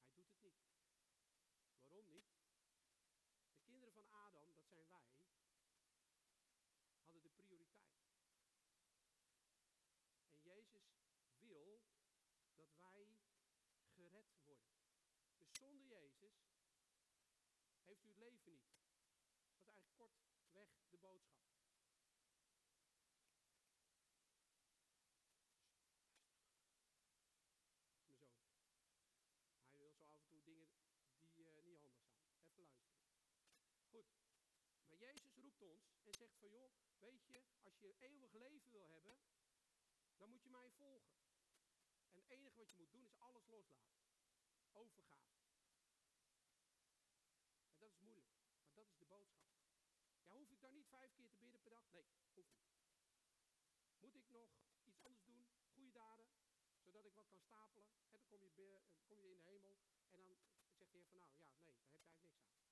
Hij 0.00 0.14
doet 0.14 0.28
het 0.28 0.42
niet. 0.42 0.58
Waarom 1.78 2.10
niet? 2.10 2.30
De 3.50 3.58
kinderen 3.62 3.94
van 3.94 4.06
Adam, 4.10 4.54
dat 4.54 4.66
zijn 4.66 4.88
wij, 4.88 5.14
hadden 7.04 7.22
de 7.22 7.28
prioriteit. 7.28 8.04
En 10.28 10.40
Jezus 10.42 11.04
wil 11.38 11.82
dat 12.54 12.76
wij 12.78 13.18
gered 13.94 14.32
worden. 14.44 14.72
Dus 15.38 15.52
zonder 15.52 15.86
Jezus 15.86 16.46
heeft 17.84 18.04
u 18.04 18.08
het 18.08 18.18
leven 18.18 18.44
niet. 18.44 18.64
Kortweg 19.96 20.70
de 20.90 20.98
boodschap. 20.98 21.44
Mijn 28.00 28.16
zoon. 28.16 28.40
Hij 29.68 29.78
wil 29.78 29.92
zo 29.92 30.04
af 30.04 30.20
en 30.20 30.28
toe 30.28 30.42
dingen 30.42 30.70
die 31.34 31.46
uh, 31.46 31.64
niet 31.64 31.80
handig 31.80 32.04
zijn. 32.08 32.28
Even 32.42 32.64
luisteren. 32.64 33.10
Goed. 33.90 34.06
Maar 34.86 34.98
Jezus 34.98 35.34
roept 35.36 35.62
ons 35.62 35.90
en 36.04 36.14
zegt 36.14 36.36
van 36.38 36.50
joh, 36.50 36.70
weet 36.98 37.26
je, 37.26 37.42
als 37.62 37.78
je 37.78 37.94
eeuwig 37.98 38.32
leven 38.32 38.70
wil 38.70 38.88
hebben, 38.88 39.18
dan 40.16 40.30
moet 40.30 40.42
je 40.42 40.48
mij 40.48 40.70
volgen. 40.70 41.16
En 42.08 42.16
het 42.16 42.28
enige 42.28 42.56
wat 42.56 42.70
je 42.70 42.76
moet 42.76 42.90
doen 42.90 43.06
is 43.06 43.18
alles 43.18 43.46
loslaten. 43.46 44.06
Overgave. 44.72 45.34
En 47.72 47.78
dat 47.78 47.90
is 47.90 47.98
moeilijk, 47.98 48.28
maar 48.64 48.74
dat 48.74 48.86
is 48.86 48.98
de 48.98 49.04
boodschap. 49.04 49.46
Dan 50.66 50.74
niet 50.74 50.88
vijf 50.88 51.12
keer 51.14 51.30
te 51.30 51.36
bidden 51.36 51.60
per 51.60 51.70
dag? 51.70 51.90
Nee, 51.90 52.06
hoeft. 52.34 52.56
Moet 54.00 54.14
ik 54.14 54.28
nog 54.28 54.50
iets 54.84 55.00
anders 55.00 55.24
doen? 55.24 55.46
Goede 55.74 55.90
daden? 55.90 56.28
Zodat 56.84 57.04
ik 57.04 57.14
wat 57.14 57.28
kan 57.28 57.40
stapelen? 57.40 57.84
En 58.04 58.12
dan 58.12 58.24
kom 58.26 58.42
je, 58.42 58.80
kom 59.06 59.20
je 59.20 59.28
in 59.28 59.36
de 59.36 59.42
hemel 59.42 59.78
en 60.08 60.18
dan 60.18 60.38
zegt 60.78 60.92
de 60.92 60.98
Heer 60.98 61.06
van 61.06 61.18
nou 61.18 61.30
ja, 61.32 61.50
nee, 61.64 61.64
daar 61.64 61.74
heb 61.74 61.88
je 61.88 61.96
eigenlijk 61.96 62.22
niks 62.22 62.40
aan. 62.40 62.64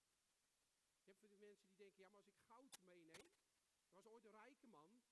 Je 1.03 1.09
hebt 1.11 1.21
voor 1.21 1.29
die 1.29 1.39
mensen 1.39 1.67
die 1.67 1.77
denken, 1.77 2.01
ja 2.01 2.09
maar 2.09 2.19
als 2.19 2.29
ik 2.29 2.39
goud 2.39 2.81
meeneem. 2.85 3.27
Er 3.87 3.95
was 3.95 4.07
ooit 4.07 4.25
een 4.25 4.41
rijke 4.43 4.67
man 4.67 5.03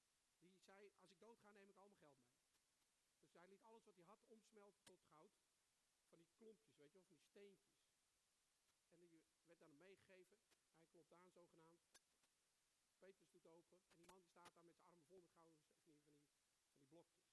die 0.41 0.61
zei, 0.61 0.91
als 1.01 1.11
ik 1.11 1.19
dood 1.19 1.41
ga 1.41 1.51
neem 1.51 1.69
ik 1.69 1.77
al 1.77 1.89
mijn 1.89 2.01
geld 2.01 2.23
mee. 2.25 2.41
Dus 3.19 3.33
hij 3.33 3.49
liet 3.49 3.63
alles 3.63 3.85
wat 3.85 3.97
hij 3.97 4.05
had 4.05 4.25
omsmelten 4.27 4.85
tot 4.85 5.03
goud. 5.03 5.33
Van 6.09 6.19
die 6.19 6.31
klompjes, 6.35 6.75
weet 6.77 6.93
je 6.93 6.99
wel, 6.99 7.07
van 7.07 7.15
die 7.15 7.25
steentjes. 7.25 7.75
En 8.89 8.99
die 8.99 9.23
werd 9.47 9.61
hem 9.61 9.75
meegegeven. 9.75 10.39
Hij 10.77 10.87
klopt 10.91 11.13
aan, 11.13 11.31
zogenaamd. 11.31 12.02
Petrus 13.03 13.31
doet 13.31 13.47
open. 13.47 13.79
En 13.89 13.97
die 13.97 14.07
man 14.07 14.19
die 14.19 14.29
staat 14.33 14.53
daar 14.55 14.65
met 14.65 14.75
zijn 14.75 14.87
armen 14.87 15.05
vol 15.09 15.23
met 15.23 15.39
gouden 15.43 15.71
van 15.75 15.85
die, 15.87 15.97
van 16.15 16.17
die, 16.17 16.75
van 16.77 16.89
blokjes. 16.89 17.31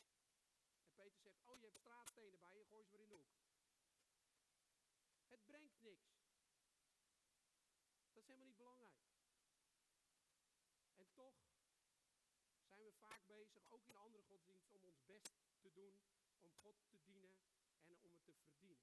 En 0.85 0.93
Petrus 0.95 1.23
zegt, 1.23 1.41
oh 1.47 1.57
je 1.59 1.65
hebt 1.65 1.77
straatstenen 1.77 2.39
bij 2.39 2.57
je, 2.57 2.65
gooi 2.65 2.83
ze 2.83 2.89
maar 2.91 2.99
in 2.99 3.07
de 3.07 3.15
hoek. 3.15 3.31
Het 5.27 5.45
brengt 5.45 5.81
niks. 5.81 6.09
Dat 8.11 8.21
is 8.21 8.27
helemaal 8.27 8.47
niet 8.47 8.57
belangrijk. 8.57 8.97
En 10.95 11.07
toch 11.13 11.38
zijn 12.67 12.83
we 12.83 12.93
vaak 12.93 13.25
bezig, 13.27 13.69
ook 13.69 13.85
in 13.85 13.95
andere 13.95 14.23
godsdiensten, 14.23 14.79
om 14.79 14.85
ons 14.85 15.05
best 15.05 15.31
te 15.61 15.71
doen, 15.71 15.95
om 16.39 16.51
God 16.61 16.77
te 16.89 16.99
dienen 17.03 17.38
en 17.83 17.97
om 18.01 18.13
het 18.13 18.23
te 18.23 18.33
verdienen. 18.33 18.79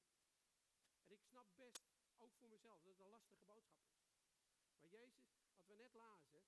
En 1.03 1.13
ik 1.13 1.23
snap 1.23 1.57
best 1.57 1.85
ook 2.19 2.35
voor 2.35 2.49
mezelf, 2.49 2.83
dat 2.83 2.93
het 2.93 3.01
een 3.01 3.09
lastige 3.09 3.45
boodschap 3.45 3.85
is. 3.91 4.07
Maar 4.79 4.89
Jezus, 4.89 5.27
wat 5.57 5.67
we 5.67 5.75
net 5.75 5.95
lazen, 5.95 6.45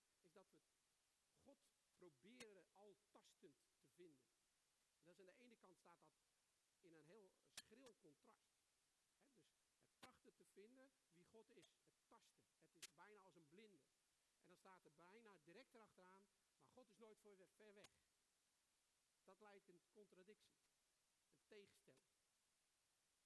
dat 1.42 1.60
we 1.62 1.70
God 1.76 1.88
proberen 1.96 2.64
al 2.74 2.96
tastend 3.10 3.56
te 3.76 3.86
vinden. 3.96 4.28
En 4.98 5.06
dat 5.06 5.18
is 5.18 5.40
aan 5.40 5.48
de 5.48 5.60
ene 5.60 5.76
kant 5.76 6.04
staat 6.04 6.68
dat 6.68 6.84
in 6.84 6.94
een 6.94 7.04
heel 7.04 7.30
schril 7.54 7.96
contrast. 8.00 8.56
dus 9.34 9.46
het 9.80 9.98
trachten 9.98 10.34
te 10.34 10.44
vinden 10.44 10.90
wie 11.16 11.26
God 11.26 11.50
is. 11.50 11.66
Het 11.90 12.08
tasten. 12.08 12.42
Het 12.70 12.82
is 12.82 12.94
bijna 12.94 13.22
als 13.22 13.36
een 13.36 13.48
blinde. 13.48 13.78
En 14.40 14.48
dan 14.48 14.56
staat 14.56 14.84
er 14.84 14.94
bijna 14.94 15.38
direct 15.44 15.74
erachteraan, 15.74 16.22
maar 16.60 16.70
God 16.70 16.88
is 16.88 16.96
nooit 16.98 17.18
voor 17.18 17.48
ver 17.56 17.74
weg. 17.74 17.90
Dat 19.24 19.40
lijkt 19.40 19.68
een 19.68 19.82
contradictie. 19.90 20.58
Een 21.32 21.46
tegenstelling. 21.46 22.06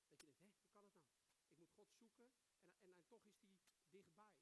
Dat 0.08 0.20
je 0.20 0.26
denkt, 0.26 0.38
hé, 0.38 0.44
hoe 0.44 0.64
kan 0.64 0.82
het 0.82 0.94
nou? 0.94 1.10
Ik 1.46 1.58
moet 1.58 1.70
God 1.70 1.92
zoeken 1.92 2.26
en, 2.26 2.62
en, 2.62 2.94
en 2.94 3.06
toch 3.08 3.24
is 3.24 3.36
hij 3.38 3.58
dichtbij. 3.90 4.34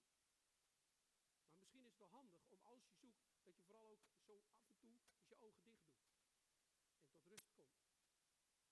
Maar 1.43 1.59
misschien 1.59 1.81
is 1.81 1.85
het 1.85 1.89
handig 2.04 2.45
om 2.49 2.61
als 2.62 2.83
je 2.85 2.92
zoekt, 2.92 3.23
dat 3.45 3.54
je 3.54 3.62
vooral 3.64 3.87
ook 3.88 4.04
zo 4.26 4.42
af 4.52 4.66
en 4.69 4.76
toe 4.78 4.97
je 5.28 5.38
ogen 5.38 5.62
dicht 5.62 5.85
doet. 5.92 6.11
En 6.95 7.04
tot 7.07 7.23
rust 7.26 7.50
komt. 7.52 7.78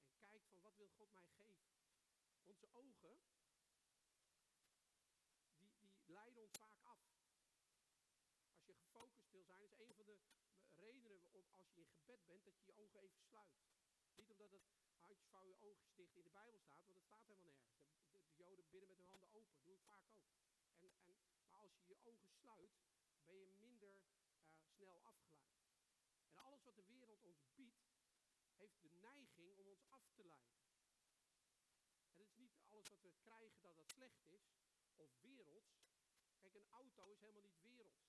En 0.02 0.16
kijkt 0.16 0.46
van 0.48 0.60
wat 0.60 0.76
wil 0.76 0.88
God 0.88 1.12
mij 1.12 1.28
geven. 1.28 1.68
Onze 2.42 2.68
ogen, 2.72 3.20
die, 5.58 5.70
die 6.04 6.12
leiden 6.12 6.42
ons 6.42 6.58
vaak 6.58 6.80
af. 6.82 7.00
Als 8.52 8.64
je 8.66 8.74
gefocust 8.74 9.30
wil 9.30 9.44
zijn, 9.44 9.64
is 9.64 9.78
een 9.78 9.86
van 9.86 9.96
de 9.96 10.18
redenen 10.74 11.10
om, 11.10 11.46
als 11.50 11.72
je 11.72 11.80
in 11.80 11.88
gebed 11.88 12.26
bent, 12.26 12.44
dat 12.44 12.58
je 12.58 12.66
je 12.66 12.74
ogen 12.74 13.00
even 13.00 13.20
sluit. 13.20 13.56
Niet 14.12 14.30
omdat 14.30 14.50
het 14.50 14.66
handjes 14.90 15.22
vouw 15.30 15.46
je 15.46 15.60
ogen 15.60 15.88
dicht 15.94 16.16
in 16.16 16.22
de 16.22 16.30
Bijbel 16.30 16.60
staat, 16.60 16.84
want 16.84 16.96
het 16.96 17.04
staat 17.04 17.24
helemaal 17.24 17.44
nergens. 17.44 17.76
De, 18.10 18.20
de, 18.26 18.36
Joden 18.36 18.68
bidden 18.70 18.88
met 18.88 18.98
hun 18.98 19.06
handen 19.06 19.32
open, 19.32 19.58
doe 19.62 19.74
ik 19.74 19.80
vaak 19.80 20.02
ook. 20.12 20.28
En, 20.78 20.92
en, 20.98 21.16
maar 21.48 21.60
als 21.60 21.76
je 21.78 21.86
je 21.86 21.98
ogen 22.02 22.28
sluit, 22.28 22.70
ben 23.28 23.38
je 23.38 23.48
minder 23.60 23.94
uh, 23.94 24.56
snel 24.76 25.02
afgeleid. 25.04 25.60
En 26.28 26.38
alles 26.38 26.62
wat 26.62 26.76
de 26.76 26.86
wereld 26.86 27.24
ons 27.24 27.40
biedt, 27.54 27.84
heeft 28.56 28.82
de 28.82 28.90
neiging 28.90 29.58
om 29.58 29.66
ons 29.66 29.84
af 29.88 30.10
te 30.14 30.24
leiden. 30.24 30.60
En 32.00 32.08
het 32.08 32.20
is 32.20 32.32
niet 32.36 32.56
alles 32.66 32.88
wat 32.88 33.02
we 33.02 33.12
krijgen 33.20 33.60
dat 33.62 33.76
dat 33.76 33.90
slecht 33.90 34.22
is, 34.26 34.46
of 34.96 35.10
werelds. 35.20 35.86
Kijk, 36.40 36.54
een 36.54 36.70
auto 36.70 37.10
is 37.10 37.20
helemaal 37.20 37.42
niet 37.42 37.60
werelds. 37.60 38.06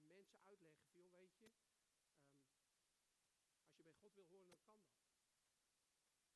En 0.00 0.06
mensen 0.06 0.40
uitleggen, 0.40 0.86
veel 0.86 1.10
weet 1.10 1.38
je, 1.38 1.46
um, 1.46 2.20
als 3.64 3.76
je 3.76 3.82
bij 3.82 3.94
God 3.94 4.14
wil 4.14 4.26
horen, 4.30 4.50
dan 4.50 4.62
kan 4.62 4.80
dat. 4.80 4.98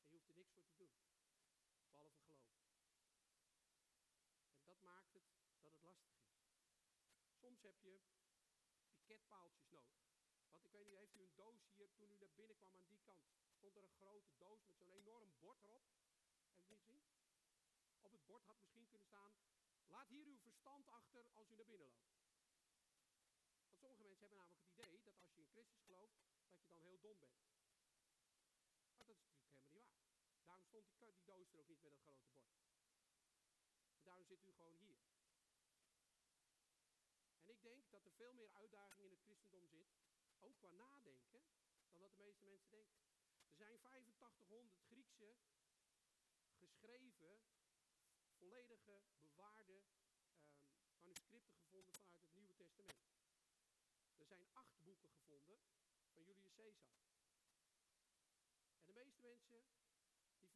En 0.05 0.11
je 0.11 0.17
hoeft 0.17 0.29
er 0.29 0.34
niks 0.53 0.73
voor 0.77 0.89
te 0.89 0.99
doen. 1.03 1.17
Behalve 1.91 2.21
geloven. 2.23 2.57
En 4.57 4.67
dat 4.67 4.81
maakt 4.81 5.13
het 5.13 5.23
dat 5.63 5.73
het 5.73 5.83
lastig 5.83 6.17
is. 6.17 6.33
Soms 7.33 7.63
heb 7.63 7.81
je 7.81 8.01
piketpaaltjes 8.95 9.69
nodig. 9.69 10.03
Want 10.51 10.65
ik 10.65 10.73
weet 10.73 10.87
niet, 10.87 10.97
heeft 10.97 11.15
u 11.15 11.23
een 11.23 11.35
doos 11.35 11.65
hier, 11.65 11.95
toen 11.95 12.11
u 12.11 12.17
naar 12.17 12.35
binnen 12.35 12.57
kwam 12.57 12.77
aan 12.77 12.89
die 12.89 13.01
kant, 13.03 13.29
stond 13.57 13.77
er 13.77 13.83
een 13.83 13.99
grote 14.01 14.37
doos 14.37 14.65
met 14.65 14.77
zo'n 14.77 14.91
enorm 14.91 15.33
bord 15.39 15.63
erop. 15.63 15.87
Heeft 16.67 16.89
u 16.89 16.93
niet 16.93 17.07
gezien? 17.07 17.33
Op 18.01 18.13
het 18.13 18.25
bord 18.27 18.45
had 18.45 18.61
misschien 18.61 18.87
kunnen 18.87 19.07
staan, 19.07 19.33
laat 19.87 20.09
hier 20.09 20.27
uw 20.27 20.39
verstand 20.39 20.89
achter 20.89 21.31
als 21.33 21.51
u 21.51 21.57
naar 21.57 21.67
binnen 21.67 21.89
loopt. 21.89 22.13
Want 23.69 23.81
sommige 23.81 24.03
mensen 24.03 24.21
hebben 24.21 24.39
namelijk 24.39 24.63
het 24.63 24.73
idee 24.73 25.03
dat 25.03 25.21
als 25.21 25.35
je 25.35 25.41
in 25.41 25.49
Christus 25.49 25.81
gelooft, 25.81 26.17
dat 26.49 26.63
je 26.63 26.69
dan 26.69 26.81
heel 26.81 27.01
dom 27.01 27.19
bent. 27.19 27.43
Maar 28.97 29.07
dat 29.07 29.17
is 29.17 29.23
natuurlijk 29.23 29.47
helemaal 29.47 29.65
niet 29.65 29.73
waar. 29.73 30.13
Daarom 30.45 30.64
stond 30.83 30.99
die, 30.99 31.15
die 31.15 31.25
doos 31.25 31.53
er 31.53 31.59
ook 31.59 31.69
niet 31.69 31.83
met 31.83 31.93
dat 31.93 32.01
grote 32.03 32.29
bord. 32.31 32.59
Daarom 34.03 34.25
zit 34.25 34.45
u 34.45 34.53
gewoon 34.53 34.77
hier. 34.77 35.03
En 37.43 37.49
ik 37.49 37.63
denk 37.63 37.91
dat 37.91 38.05
er 38.05 38.13
veel 38.13 38.33
meer 38.33 38.51
uitdaging 38.53 39.05
in 39.05 39.11
het 39.11 39.23
christendom 39.23 39.67
zit, 39.67 39.89
ook 40.39 40.57
qua 40.59 40.71
nadenken, 40.71 41.43
dan 41.91 42.01
dat 42.01 42.17
de 42.17 42.23
meeste 42.23 42.45
mensen 42.45 42.71
denken. 42.71 43.03
Er 43.47 43.57
zijn 43.57 43.81
8500 43.83 44.79
Griekse 44.87 45.37
geschreven, 46.59 47.41
volledige, 48.39 49.03
bewaarde 49.21 49.83
um, 51.03 51.13
manuscripten 51.21 51.57
gevonden 51.57 52.01
vanuit 52.01 52.23
het 52.23 52.35
Nieuwe 52.35 52.55
Testament. 52.55 53.03
Er 54.17 54.27
zijn 54.27 54.47
acht 54.53 54.83
boeken 54.83 55.11
gevonden 55.11 55.61
van 56.11 56.25
Julius 56.25 56.53
Caesar. 56.55 56.95
En 58.85 58.95
de 58.95 59.05
meeste 59.21 59.51
mensen 59.51 59.84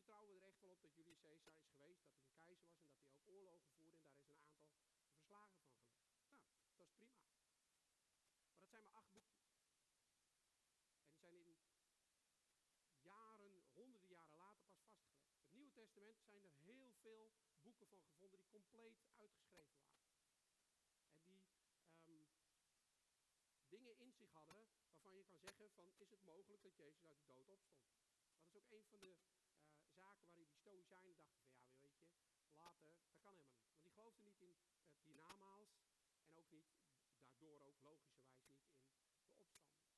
vertrouwen 0.09 0.43
er 0.43 0.49
echt 0.49 0.61
wel 0.61 0.71
op 0.71 0.83
dat 0.83 0.95
Julius 0.95 1.21
Caesar 1.21 1.53
is 1.55 1.67
geweest, 1.69 2.03
dat 2.03 2.13
hij 2.15 2.25
een 2.25 2.35
keizer 2.35 2.69
was 2.71 2.83
en 2.83 2.93
dat 2.93 3.03
hij 3.03 3.13
ook 3.13 3.25
oorlogen 3.25 3.73
voerde 3.73 3.99
en 3.99 4.11
daar 4.17 4.33
is 4.33 4.41
een 4.41 4.89
aantal 4.89 5.11
verslagen 5.13 5.61
van. 5.63 5.77
Nou, 6.65 6.79
dat 6.79 6.89
is 6.89 6.93
prima. 6.95 7.21
Maar 8.49 8.59
dat 8.59 8.69
zijn 8.69 8.83
maar 8.83 8.93
acht 8.93 9.13
boekjes. 9.13 9.45
En 11.03 11.09
die 11.09 11.17
zijn 11.17 11.35
in 11.35 11.57
jaren, 13.01 13.65
honderden 13.75 14.09
jaren 14.09 14.37
later 14.37 14.63
pas 14.65 14.81
vastgelegd. 14.85 15.41
Het 15.43 15.55
Nieuwe 15.55 15.73
Testament 15.73 16.23
zijn 16.25 16.45
er 16.45 16.57
heel 16.71 16.91
veel 17.03 17.33
boeken 17.61 17.87
van 17.87 18.03
gevonden 18.03 18.39
die 18.39 18.49
compleet 18.49 18.99
uitgeschreven 19.15 19.79
waren. 19.81 20.13
En 21.21 21.45
die 22.03 22.29
um, 22.33 22.97
dingen 23.69 23.99
in 23.99 24.13
zich 24.13 24.31
hadden 24.33 24.69
waarvan 24.89 25.17
je 25.17 25.25
kan 25.25 25.41
zeggen 25.41 25.71
van 25.75 25.93
is 25.97 26.11
het 26.11 26.25
mogelijk 26.25 26.63
dat 26.63 26.77
Jezus 26.77 27.05
uit 27.05 27.19
de 27.19 27.27
dood 27.27 27.49
opstond. 27.49 27.89
Dat 28.53 28.63
is 28.63 28.73
ook 28.73 28.93
een 28.93 29.17
van 29.17 29.31
de 29.39 29.48
waarin 30.29 30.47
die 30.47 30.57
stoïcijnen 30.61 31.17
dachten 31.17 31.43
van 31.49 31.61
ja 31.61 31.79
weet 31.81 31.97
je, 31.99 32.09
later, 32.57 32.87
dat 32.87 33.21
kan 33.21 33.35
helemaal 33.35 33.55
niet. 33.55 33.69
Want 33.69 33.83
die 33.83 33.91
geloofden 33.91 34.25
niet 34.25 34.41
in 34.41 34.49
het 34.49 35.03
hiernamaals 35.05 35.73
en 36.23 36.35
ook 36.35 36.51
niet, 36.51 36.69
daardoor 37.27 37.61
ook 37.61 37.81
logischerwijs 37.81 38.45
niet 38.47 38.63
in 39.27 39.37
de 39.37 39.45
opstanding. 39.45 39.97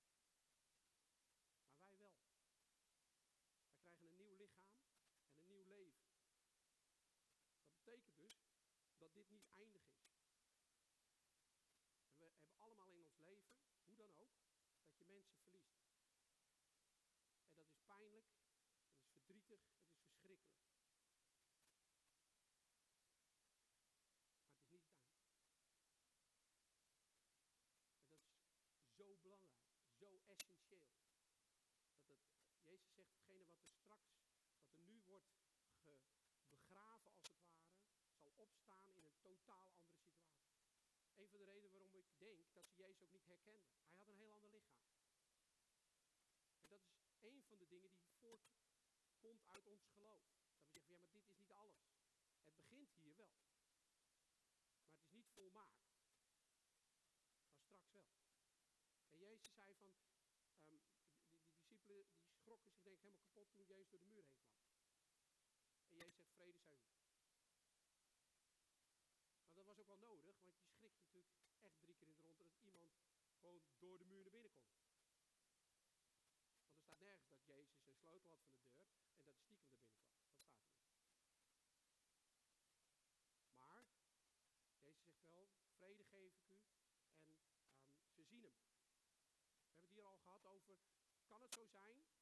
Maar 1.64 1.80
wij 1.80 1.98
wel. 1.98 2.14
Wij 3.66 3.76
krijgen 3.78 4.08
een 4.08 4.16
nieuw 4.16 4.36
lichaam 4.36 4.78
en 5.26 5.36
een 5.36 5.46
nieuw 5.46 5.64
leven. 5.64 6.08
Dat 7.60 7.72
betekent 7.72 8.16
dus 8.16 8.36
dat 8.98 9.14
dit 9.14 9.30
niet 9.30 9.46
eindig 9.46 9.82
is. 9.82 10.08
En 12.08 12.18
we 12.18 12.24
hebben 12.24 12.58
allemaal 12.58 12.88
in 12.88 12.98
ons 12.98 13.18
leven, 13.18 13.54
hoe 13.84 13.96
dan 13.96 14.14
ook, 14.16 14.34
dat 14.82 14.96
je 14.98 15.04
mensen 15.04 15.38
verliest. 15.38 15.78
En 17.48 17.54
dat 17.56 17.66
is 17.66 17.78
pijnlijk, 17.86 18.28
het 18.32 19.02
is 19.02 19.12
verdrietig, 19.12 19.60
het 19.74 19.88
is 19.88 20.00
verschrikkelijk. 20.02 20.60
Maar 24.46 24.62
het 24.62 24.72
is 24.72 24.84
niet 24.84 24.84
het 24.84 25.16
einde. 25.16 25.40
En 27.98 28.68
dat 28.68 28.80
is 28.82 28.94
zo 28.94 29.16
belangrijk, 29.22 29.68
zo 29.98 30.20
essentieel. 30.24 30.88
Dat 32.06 32.08
het, 32.08 32.38
Jezus 32.62 32.92
zegt, 32.94 33.12
hetgene 33.12 33.44
wat 33.46 33.60
er 33.62 33.70
straks, 33.70 34.20
wordt 35.10 35.26
begraven 35.26 35.98
als 36.36 36.50
het 36.50 36.68
ware, 36.68 37.12
zal 38.22 38.32
opstaan 38.36 38.88
in 38.88 39.06
een 39.06 39.18
totaal 39.20 39.74
andere 39.74 39.90
situatie. 39.90 40.40
Een 41.14 41.28
van 41.28 41.38
de 41.38 41.44
redenen 41.44 41.70
waarom 41.70 41.94
ik 41.94 42.18
denk 42.18 42.52
dat 42.54 42.66
ze 42.68 42.76
Jezus 42.76 43.02
ook 43.02 43.12
niet 43.12 43.26
herkenden. 43.26 43.72
Hij 43.88 43.98
had 43.98 44.08
een 44.08 44.22
heel 44.24 44.32
ander 44.32 44.50
lichaam. 44.50 44.88
En 46.60 46.68
dat 46.68 46.80
is 46.80 47.02
een 47.20 47.42
van 47.48 47.58
de 47.58 47.66
dingen 47.66 47.92
die 47.92 48.08
voortkomt 48.20 49.46
uit 49.46 49.66
ons 49.66 49.84
geloof. 49.84 50.22
Dat 50.54 50.64
we 50.64 50.70
zeggen, 50.70 50.90
ja, 50.90 51.00
maar 51.00 51.12
dit 51.12 51.28
is 51.28 51.36
niet 51.36 51.52
alles. 51.52 51.80
Het 52.42 52.56
begint 52.56 52.90
hier 52.92 53.16
wel. 53.16 53.38
Maar 54.84 54.94
het 54.94 55.02
is 55.02 55.10
niet 55.10 55.30
volmaakt. 55.34 55.88
Maar 57.68 57.80
straks 57.82 57.90
wel. 57.92 58.08
En 59.08 59.18
Jezus 59.18 59.52
zei 59.52 59.74
van, 59.74 59.88
um, 59.88 60.30
die, 60.64 60.80
die, 60.88 61.66
discipelen 61.66 62.24
die 62.24 62.34
schrokken 62.34 62.70
zich 62.70 62.82
denk 62.82 62.96
ik 62.96 63.02
helemaal 63.02 63.20
kapot 63.20 63.52
toen 63.54 63.66
Jezus 63.66 63.90
door 63.90 64.00
de 64.00 64.06
muur 64.06 64.24
heen 64.24 64.44
kwam. 64.48 64.69
Jezus 66.00 66.16
zegt 66.16 66.32
vrede 66.32 66.58
zijn 66.58 66.72
u. 66.72 66.88
Maar 69.46 69.56
dat 69.56 69.66
was 69.66 69.78
ook 69.78 69.86
wel 69.86 69.98
nodig, 70.08 70.36
want 70.42 70.58
je 70.60 70.70
schrikt 70.70 70.98
natuurlijk 70.98 71.34
echt 71.60 71.80
drie 71.80 71.94
keer 71.94 72.08
in 72.08 72.16
de 72.16 72.22
rond, 72.22 72.38
dat 72.38 72.62
iemand 72.62 72.90
gewoon 73.40 73.60
door 73.78 73.98
de 73.98 74.04
muur 74.04 74.22
naar 74.22 74.32
binnen 74.32 74.52
komt. 74.52 74.78
Want 76.68 76.78
er 76.78 76.86
staat 76.86 77.00
nergens 77.00 77.28
dat 77.30 77.44
Jezus 77.44 77.84
een 77.86 77.94
sleutel 77.94 78.34
had 78.34 78.48
van 78.50 78.62
de 78.62 78.70
deur 78.70 78.94
en 79.08 79.24
dat 79.24 79.38
hij 79.40 79.56
stiekem 79.56 79.80
naar 79.80 79.90
binnen 79.90 80.08
kwam. 80.08 80.24
Dat 80.24 80.72
staat 80.72 81.76
er 81.76 81.84
niet. 81.84 82.08
Maar, 83.52 83.84
Jezus 84.78 85.02
zegt 85.02 85.22
wel, 85.22 85.48
vrede 85.76 86.04
geef 86.04 86.32
ik 86.34 86.46
u 86.46 86.58
en 86.68 86.90
ehm, 87.12 87.72
ze 88.14 88.22
zien 88.22 88.42
hem. 88.42 88.58
We 89.62 89.70
hebben 89.70 89.88
het 89.88 89.92
hier 89.92 90.04
al 90.04 90.16
gehad 90.16 90.44
over, 90.44 90.78
kan 91.26 91.42
het 91.42 91.54
zo 91.54 91.66
zijn 91.66 92.19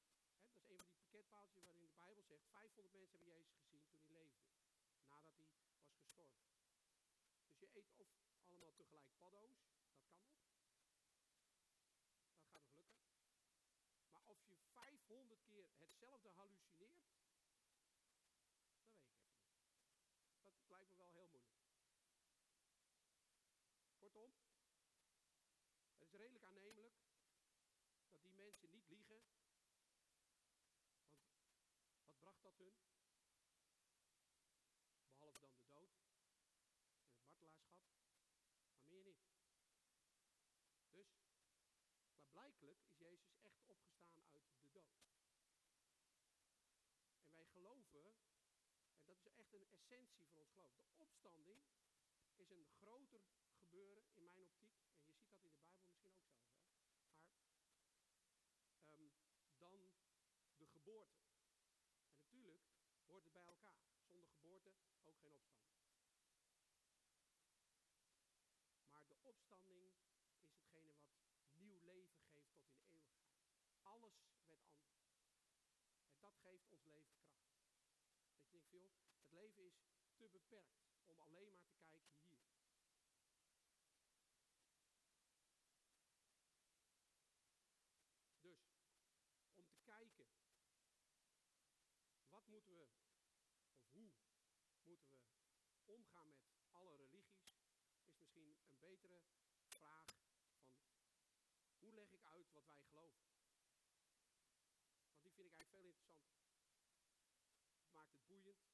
Pakketpaaltjes 1.18 1.64
waarin 1.64 1.86
de 1.86 1.94
Bijbel 2.04 2.22
zegt, 2.22 2.46
500 2.50 2.92
mensen 2.92 3.18
hebben 3.18 3.30
Jezus 3.34 3.54
gezien 3.60 3.84
toen 3.86 3.98
hij 4.00 4.10
leefde. 4.10 4.46
Nadat 5.06 5.34
hij 5.34 5.44
was 5.44 5.62
gestorven. 5.98 6.46
Dus 7.58 7.72
je 7.72 7.76
eet 7.76 7.96
of 7.98 8.08
allemaal 8.40 8.74
tegelijk 8.74 9.16
paddo's, 9.16 9.58
dat 9.60 9.72
kan 9.80 9.90
nog. 9.90 10.46
Dat 12.34 12.46
gaat 12.50 12.62
nog 12.62 12.74
lukken. 12.74 13.00
Maar 14.10 14.22
of 14.26 14.38
je 14.48 14.56
500 14.72 15.42
keer 15.42 15.66
hetzelfde 15.78 16.30
hallucineert, 16.30 16.96
dat 16.98 17.10
weet 17.12 17.34
ik 17.34 17.42
even 17.42 17.66
niet. 17.66 18.22
Dat 20.42 20.54
lijkt 20.68 20.88
me 20.90 20.96
wel 20.96 21.10
heel 21.10 21.28
moeilijk. 21.28 21.66
Kortom, 23.96 24.30
het 25.88 26.00
is 26.00 26.12
redelijk 26.12 26.44
aannemelijk 26.44 26.96
dat 28.10 28.22
die 28.22 28.32
mensen 28.32 28.70
niet 28.70 28.88
liegen. 28.88 29.22
Want 32.27 32.27
dat 32.42 32.58
hun? 32.58 32.74
Behalve 35.06 35.38
dan 35.40 35.54
de 35.56 35.66
dood 35.66 35.92
en 35.94 37.50
het 37.50 37.60
martelaarschap, 37.60 37.90
maar 38.72 38.84
meer 38.86 39.04
niet. 39.04 39.22
Dus, 40.90 41.08
blijkelijk 42.30 42.82
is 42.82 42.96
Jezus 42.98 43.38
echt 43.40 43.68
opgestaan 43.68 44.48
uit 44.48 44.60
de 44.60 44.70
dood. 44.70 45.06
En 47.20 47.32
wij 47.34 47.46
geloven, 47.46 48.14
en 48.96 49.06
dat 49.06 49.16
is 49.16 49.32
echt 49.32 49.52
een 49.52 49.68
essentie 49.70 50.26
van 50.26 50.38
ons 50.38 50.50
geloof. 50.50 50.86
De 50.86 50.96
opstanding 50.96 51.60
is 52.34 52.50
een 52.50 52.66
groter 52.66 53.20
gebeuren 53.58 54.04
in 54.12 54.32
mijn 54.32 54.38
optiek. 54.38 54.80
En 55.00 55.14
je 55.14 55.36
ziet 55.36 55.40
dat 55.42 55.72
in 55.80 55.90
de 55.90 55.98
Bijbel 56.00 56.28
misschien 56.30 56.62
ook 56.64 56.76
zelf. 56.76 57.62
Maar 58.66 58.94
um, 58.94 59.12
dan 59.58 59.92
de 60.56 60.66
geboorte. 60.66 61.27
Het 63.18 63.32
bij 63.32 63.42
elkaar. 63.42 63.82
Zonder 64.06 64.28
geboorte 64.28 64.72
ook 65.04 65.18
geen 65.20 65.34
opstanding. 65.34 65.86
Maar 68.90 69.06
de 69.08 69.16
opstanding 69.22 69.84
is 69.84 69.96
hetgene 70.50 70.94
wat 71.36 71.54
nieuw 71.54 71.80
leven 71.80 72.18
geeft 72.30 72.54
tot 72.54 72.70
in 72.72 72.84
eeuwigheid. 72.90 73.40
Alles 73.82 74.18
werd 74.46 74.62
anders. 74.62 75.18
En 76.08 76.20
dat 76.20 76.36
geeft 76.36 76.70
ons 76.70 76.84
leven 76.84 77.16
kracht. 77.16 77.56
Dat 78.28 78.40
je 78.40 78.48
denkt, 78.48 78.68
veel, 78.68 78.92
het 79.16 79.30
leven 79.30 79.64
is 79.64 79.80
te 80.16 80.28
beperkt 80.28 80.86
om 81.04 81.20
alleen 81.20 81.52
maar 81.52 81.74
te 81.74 81.86
kijken 81.88 82.26
hier. 82.28 82.46
Dus, 88.40 88.70
om 89.54 89.66
te 89.68 89.78
kijken, 89.82 90.26
wat 92.28 92.46
moeten 92.46 92.76
we, 92.76 93.07
we 95.84 95.92
omgaan 95.92 96.28
met 96.28 96.40
alle 96.70 96.96
religies, 96.96 97.56
is 98.04 98.16
misschien 98.18 98.56
een 98.68 98.78
betere 98.78 99.22
vraag 99.66 100.04
van 100.06 101.78
hoe 101.78 101.94
leg 101.94 102.12
ik 102.12 102.24
uit 102.24 102.52
wat 102.52 102.66
wij 102.66 102.82
geloven? 102.82 103.26
Want 105.08 105.22
die 105.22 105.32
vind 105.32 105.48
ik 105.48 105.56
eigenlijk 105.56 105.70
veel 105.70 105.84
interessanter. 105.84 106.50
Het 107.80 107.92
maakt 107.92 108.12
het 108.12 108.26
boeiend. 108.26 108.66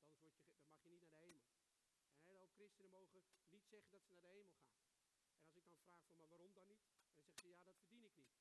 Anders 0.03 0.21
word 0.21 0.39
je, 0.39 0.53
dan 0.53 0.65
mag 0.67 0.81
je 0.81 0.89
niet 0.89 1.01
naar 1.01 1.11
de 1.11 1.17
hemel. 1.17 1.45
En 2.05 2.15
een 2.15 2.23
hele 2.23 2.39
hoop 2.39 2.50
christenen 2.61 2.91
mogen 2.91 3.23
niet 3.49 3.67
zeggen 3.67 3.91
dat 3.91 4.03
ze 4.03 4.13
naar 4.13 4.21
de 4.21 4.29
hemel 4.37 4.53
gaan. 4.53 4.81
En 5.37 5.45
als 5.45 5.55
ik 5.57 5.67
dan 5.67 5.77
vraag 5.77 6.03
van, 6.05 6.15
maar 6.17 6.27
waarom 6.27 6.53
dan 6.53 6.67
niet? 6.67 6.85
En 7.07 7.13
dan 7.13 7.23
zeggen 7.23 7.41
ze, 7.41 7.49
ja, 7.49 7.63
dat 7.63 7.77
verdien 7.79 8.03
ik 8.03 8.15
niet. 8.15 8.33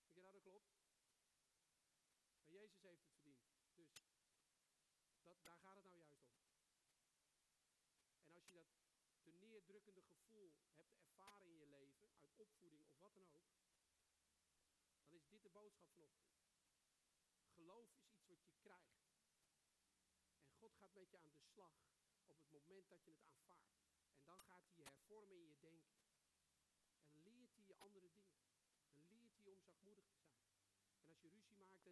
Denk 0.00 0.14
je 0.14 0.20
nou, 0.20 0.32
dat 0.32 0.42
klopt? 0.42 0.70
Maar 2.36 2.46
Jezus 2.46 2.82
heeft 2.82 3.02
het 3.02 3.12
verdiend. 3.12 3.44
Dus 3.74 3.92
dat, 5.22 5.44
daar 5.44 5.56
gaat 5.56 5.74
het 5.74 5.84
nou 5.84 5.96
juist 5.96 6.26
om. 6.26 6.40
En 8.26 8.34
als 8.34 8.46
je 8.46 8.52
dat 8.52 8.68
te 9.22 9.32
neerdrukkende 9.32 10.02
gevoel 10.02 10.52
hebt 10.74 10.94
ervaren 10.96 11.46
in 11.46 11.58
je 11.58 11.66
leven, 11.66 12.08
uit 12.14 12.36
opvoeding 12.36 12.82
of 12.82 12.98
wat 12.98 13.14
dan 13.14 13.28
ook, 13.28 13.50
dan 15.00 15.12
is 15.12 15.26
dit 15.28 15.42
de 15.42 15.50
boodschap 15.50 15.88
vanochtend. 15.92 16.30
Geloof 17.54 17.88
is 17.94 18.28
iets 18.28 18.42
wat 18.42 18.54
je 18.54 18.60
krijgt. 18.60 19.01
Gaat 20.82 20.94
met 20.94 21.10
je 21.10 21.18
aan 21.18 21.34
de 21.34 21.44
slag 21.54 21.74
op 22.26 22.38
het 22.38 22.50
moment 22.50 22.88
dat 22.88 23.04
je 23.04 23.10
het 23.10 23.22
aanvaardt. 23.22 23.70
En 24.18 24.26
dan 24.26 24.38
gaat 24.38 24.64
hij 24.66 24.76
je 24.76 24.84
hervormen 24.84 25.36
in 25.36 25.46
je 25.46 25.58
denken. 25.60 25.94
En 27.10 27.22
leert 27.22 27.54
hij 27.54 27.64
je 27.66 27.76
andere 27.76 28.10
dingen. 28.10 28.36
Dan 28.94 29.14
leert 29.14 29.42
hij 29.42 29.52
om 29.52 29.62
zachtmoedig 29.62 30.04
te 30.04 30.20
zijn. 30.20 30.44
En 31.00 31.06
als 31.08 31.20
je 31.20 31.30
ruzie 31.30 31.30
maakt, 31.30 31.58
dan 31.58 31.68
leert 31.68 31.84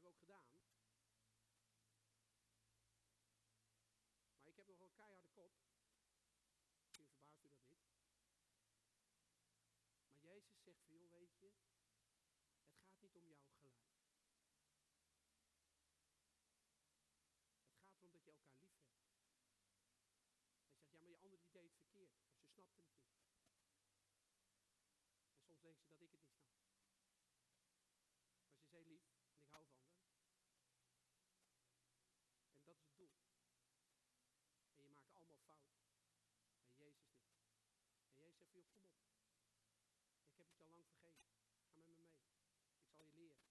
Zo 0.00 0.12
vlak 0.12 0.46
voor 0.50 0.60
een 0.60 0.76
dat 12.96 13.14
is 13.14 13.24
niet 13.24 13.38
handig. 13.38 13.68
Dan 20.90 21.00
moet 21.00 21.24
ik 21.24 21.32
het 21.32 21.44
goed 21.52 21.70
maken. 21.72 22.06
Dat 22.06 22.70
hebben 22.70 22.72
we 22.72 22.78
ook 22.78 23.02
gedaan. 25.50 25.65
Dat 25.78 25.90
ik 25.92 26.00
het 26.00 26.10
niet 26.10 26.24
snap. 26.24 26.54
Maar 28.44 28.56
ze 28.56 28.64
heel 28.70 28.84
lief 28.84 29.04
en 29.24 29.36
ik 29.36 29.46
hou 29.48 29.64
van. 29.74 29.88
En 32.56 32.64
dat 32.64 32.76
is 32.76 32.86
het 32.86 32.96
doel. 32.96 33.14
En 34.74 34.82
je 34.82 34.88
maakt 34.88 35.14
allemaal 35.14 35.38
fouten. 35.38 35.76
Maar 36.60 36.74
Jezus 36.76 37.10
niet. 37.12 37.36
En 38.06 38.16
Jezus 38.16 38.38
zegt 38.50 38.50
van, 38.50 38.50
joh, 38.52 38.68
kom 38.72 38.84
op. 38.84 39.04
Ik 40.30 40.36
heb 40.38 40.46
het 40.46 40.56
je 40.56 40.62
al 40.62 40.68
lang 40.68 40.86
vergeven. 40.86 41.26
Ga 41.64 41.72
met 41.74 41.86
me 41.86 41.96
mee. 41.96 42.14
Ik 42.84 42.92
zal 42.94 43.04
je 43.04 43.14
leren. 43.14 43.44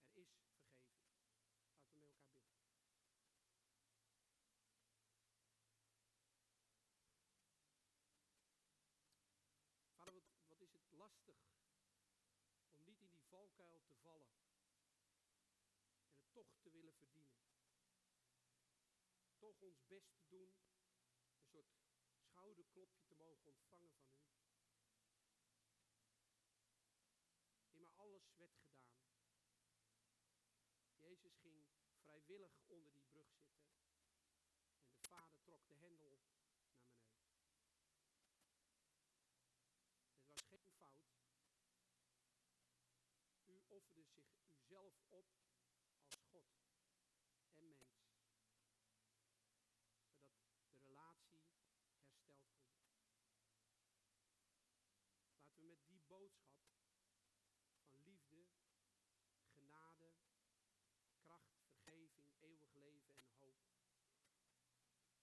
Er 0.09 0.19
is 0.19 0.33
vergeving. 0.33 0.51
Laten 1.73 1.93
we 1.93 1.99
met 1.99 2.15
elkaar 2.15 2.51
bidden. 2.51 2.71
Vader, 9.97 10.23
wat 10.47 10.61
is 10.61 10.73
het 10.73 10.91
lastig 10.91 11.37
om 12.71 12.85
niet 12.85 13.01
in 13.01 13.09
die 13.09 13.25
valkuil 13.29 13.83
te 13.85 13.95
vallen. 13.97 14.31
En 16.01 16.17
het 16.17 16.33
toch 16.33 16.57
te 16.63 16.71
verdienen. 16.97 17.41
Toch 19.39 19.61
ons 19.61 19.87
best 19.87 20.15
te 20.15 20.27
doen. 20.29 20.53
Een 21.37 21.45
soort 21.45 21.67
schouderklopje 22.15 23.03
te 23.05 23.15
mogen 23.15 23.51
ontvangen 23.51 23.91
van 23.91 24.09
u. 24.09 24.23
In 27.71 27.81
maar 27.81 27.95
alles 27.95 28.33
werd 28.37 28.55
gedaan. 28.55 28.93
Jezus 30.99 31.37
ging 31.37 31.67
vrijwillig 32.03 32.53
onder 32.67 32.93
die 32.93 33.03
brug 33.03 33.29
zitten. 33.31 33.67
En 34.83 34.93
de 34.95 35.09
vader 35.09 35.41
trok 35.41 35.67
de 35.69 35.75
hendel 35.75 36.09
naar 36.09 36.41
beneden. 36.45 36.91
Het 40.25 40.35
was 40.35 40.43
geen 40.49 40.63
fout. 40.77 41.13
U 43.45 43.61
offerde 43.69 44.05
zich 44.05 44.27
uzelf 44.55 44.95
op 45.09 45.27
als 46.05 46.17
God 46.31 46.47
en 47.55 47.77
mens. 47.77 48.11
Zodat 50.53 50.73
de 50.73 50.81
relatie 50.81 51.39
hersteld 51.39 51.95
kon 51.95 52.15
worden. 52.15 52.51
Laten 55.35 55.57
we 55.57 55.67
met 55.67 55.85
die 55.87 56.02
boodschap 56.13 56.61
van 57.89 58.03
liefde, 58.05 58.47
genade, 59.55 60.11
kracht, 61.17 61.57
vergeving, 61.65 62.29
eeuwig 62.41 62.75
leven 62.75 63.15
en 63.17 63.31
hoop 63.39 63.63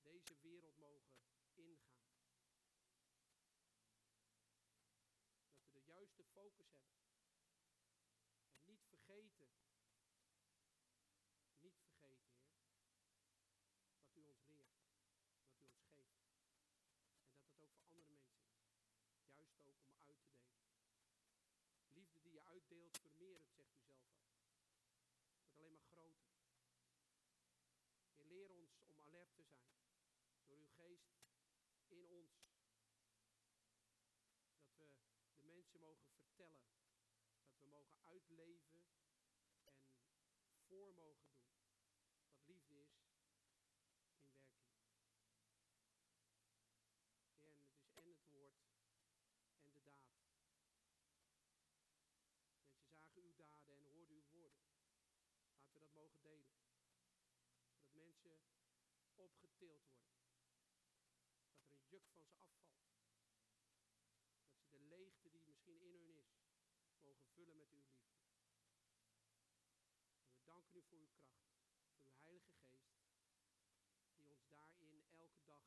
deze 0.02 0.36
wereld 0.42 0.78
mogen 0.78 1.18
ingaan. 1.54 2.18
Dat 5.48 5.62
we 5.62 5.72
de 5.72 5.84
juiste 5.84 6.24
focus 6.24 6.72
hebben. 6.72 7.00
En 8.52 8.66
niet 8.66 8.86
vergeten, 8.88 9.50
niet 11.60 11.80
vergeten, 11.82 12.34
Heer, 12.42 12.76
wat 14.00 14.16
u 14.16 14.24
ons 14.24 14.46
leert, 14.46 14.80
wat 14.80 15.62
u 15.62 15.70
ons 15.70 15.86
geeft. 15.90 16.28
En 17.38 17.60
dat 17.60 17.60
het 17.60 17.60
ook 17.60 17.78
voor 17.78 17.94
andere 17.94 18.14
mensen 18.14 18.40
is. 18.40 18.80
Juist 19.36 19.60
ook 19.64 19.84
om 19.84 20.00
uit 20.00 20.10
te 22.12 22.28
delen. 22.30 22.59
Uitdeelt, 22.70 22.98
vermeerdert, 22.98 23.52
zegt 23.54 23.76
u 23.76 23.80
zelf 23.80 24.06
ook. 24.14 24.32
Wordt 25.38 25.54
alleen 25.54 25.72
maar 25.74 25.84
groter. 25.84 26.30
Heer, 28.14 28.26
leer 28.28 28.52
ons 28.52 28.78
om 28.88 29.00
alert 29.00 29.34
te 29.34 29.44
zijn. 29.44 29.74
Door 30.46 30.58
uw 30.58 30.68
geest 30.68 31.10
in 31.88 32.06
ons. 32.06 32.32
Dat 34.78 34.78
we 34.78 35.36
de 35.36 35.44
mensen 35.44 35.80
mogen 35.80 36.10
vertellen. 36.12 36.66
Dat 37.44 37.60
we 37.60 37.66
mogen 37.66 38.04
uitleven 38.04 38.86
en 39.52 39.76
voor 40.68 40.94
mogen 40.94 41.26
doen. 41.32 41.46
Wat 42.28 42.46
liefde 42.46 42.76
is 42.76 43.00
in 43.00 43.10
werking. 43.10 44.48
Heer, 47.38 47.56
en 47.56 47.56
het 47.56 47.72
is 47.74 47.96
en 47.96 48.06
het 48.08 48.30
woord 48.30 48.62
en 49.62 49.74
de 49.74 49.82
daad. 49.82 50.10
Mensen 52.62 52.88
zagen 52.90 53.22
uw 53.22 53.36
daden 53.36 53.76
en 53.76 53.84
hoorden 53.84 54.16
uw 54.16 54.30
woorden. 54.32 54.64
Laten 55.54 55.74
we 55.74 55.80
dat 55.80 55.94
mogen 55.94 56.22
delen. 56.22 56.50
Mensen 58.30 59.14
opgetild 59.16 59.86
worden. 59.92 60.28
Dat 61.52 61.64
er 61.64 61.72
een 61.72 61.88
juk 61.90 62.08
van 62.14 62.26
ze 62.28 62.38
afvalt. 62.38 62.88
Dat 64.48 64.58
ze 64.60 64.70
de 64.70 64.80
leegte 64.80 65.30
die 65.30 65.42
misschien 65.42 65.82
in 65.82 65.94
hun 65.94 66.10
is, 66.10 66.42
mogen 67.00 67.28
vullen 67.28 67.58
met 67.58 67.72
uw 67.72 67.84
liefde. 67.84 68.28
We 70.32 70.44
danken 70.44 70.78
u 70.78 70.84
voor 70.84 71.00
uw 71.00 71.12
kracht, 71.14 71.58
voor 71.92 72.04
uw 72.04 72.14
Heilige 72.16 72.54
Geest, 72.54 73.08
die 74.14 74.28
ons 74.28 74.48
daarin 74.48 75.04
elke 75.12 75.44
dag 75.44 75.66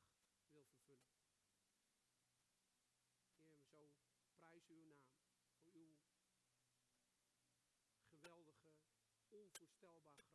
wil 0.51 0.65
vervullen. 0.65 1.13
Heer, 3.37 3.49
we 3.49 3.65
zo 3.65 3.91
prijzen 4.33 4.75
uw 4.75 4.87
naam 4.87 5.21
voor 5.63 5.75
uw 5.75 5.97
geweldige, 8.11 8.73
onvoorstelbaar 9.29 10.15
grote 10.15 10.32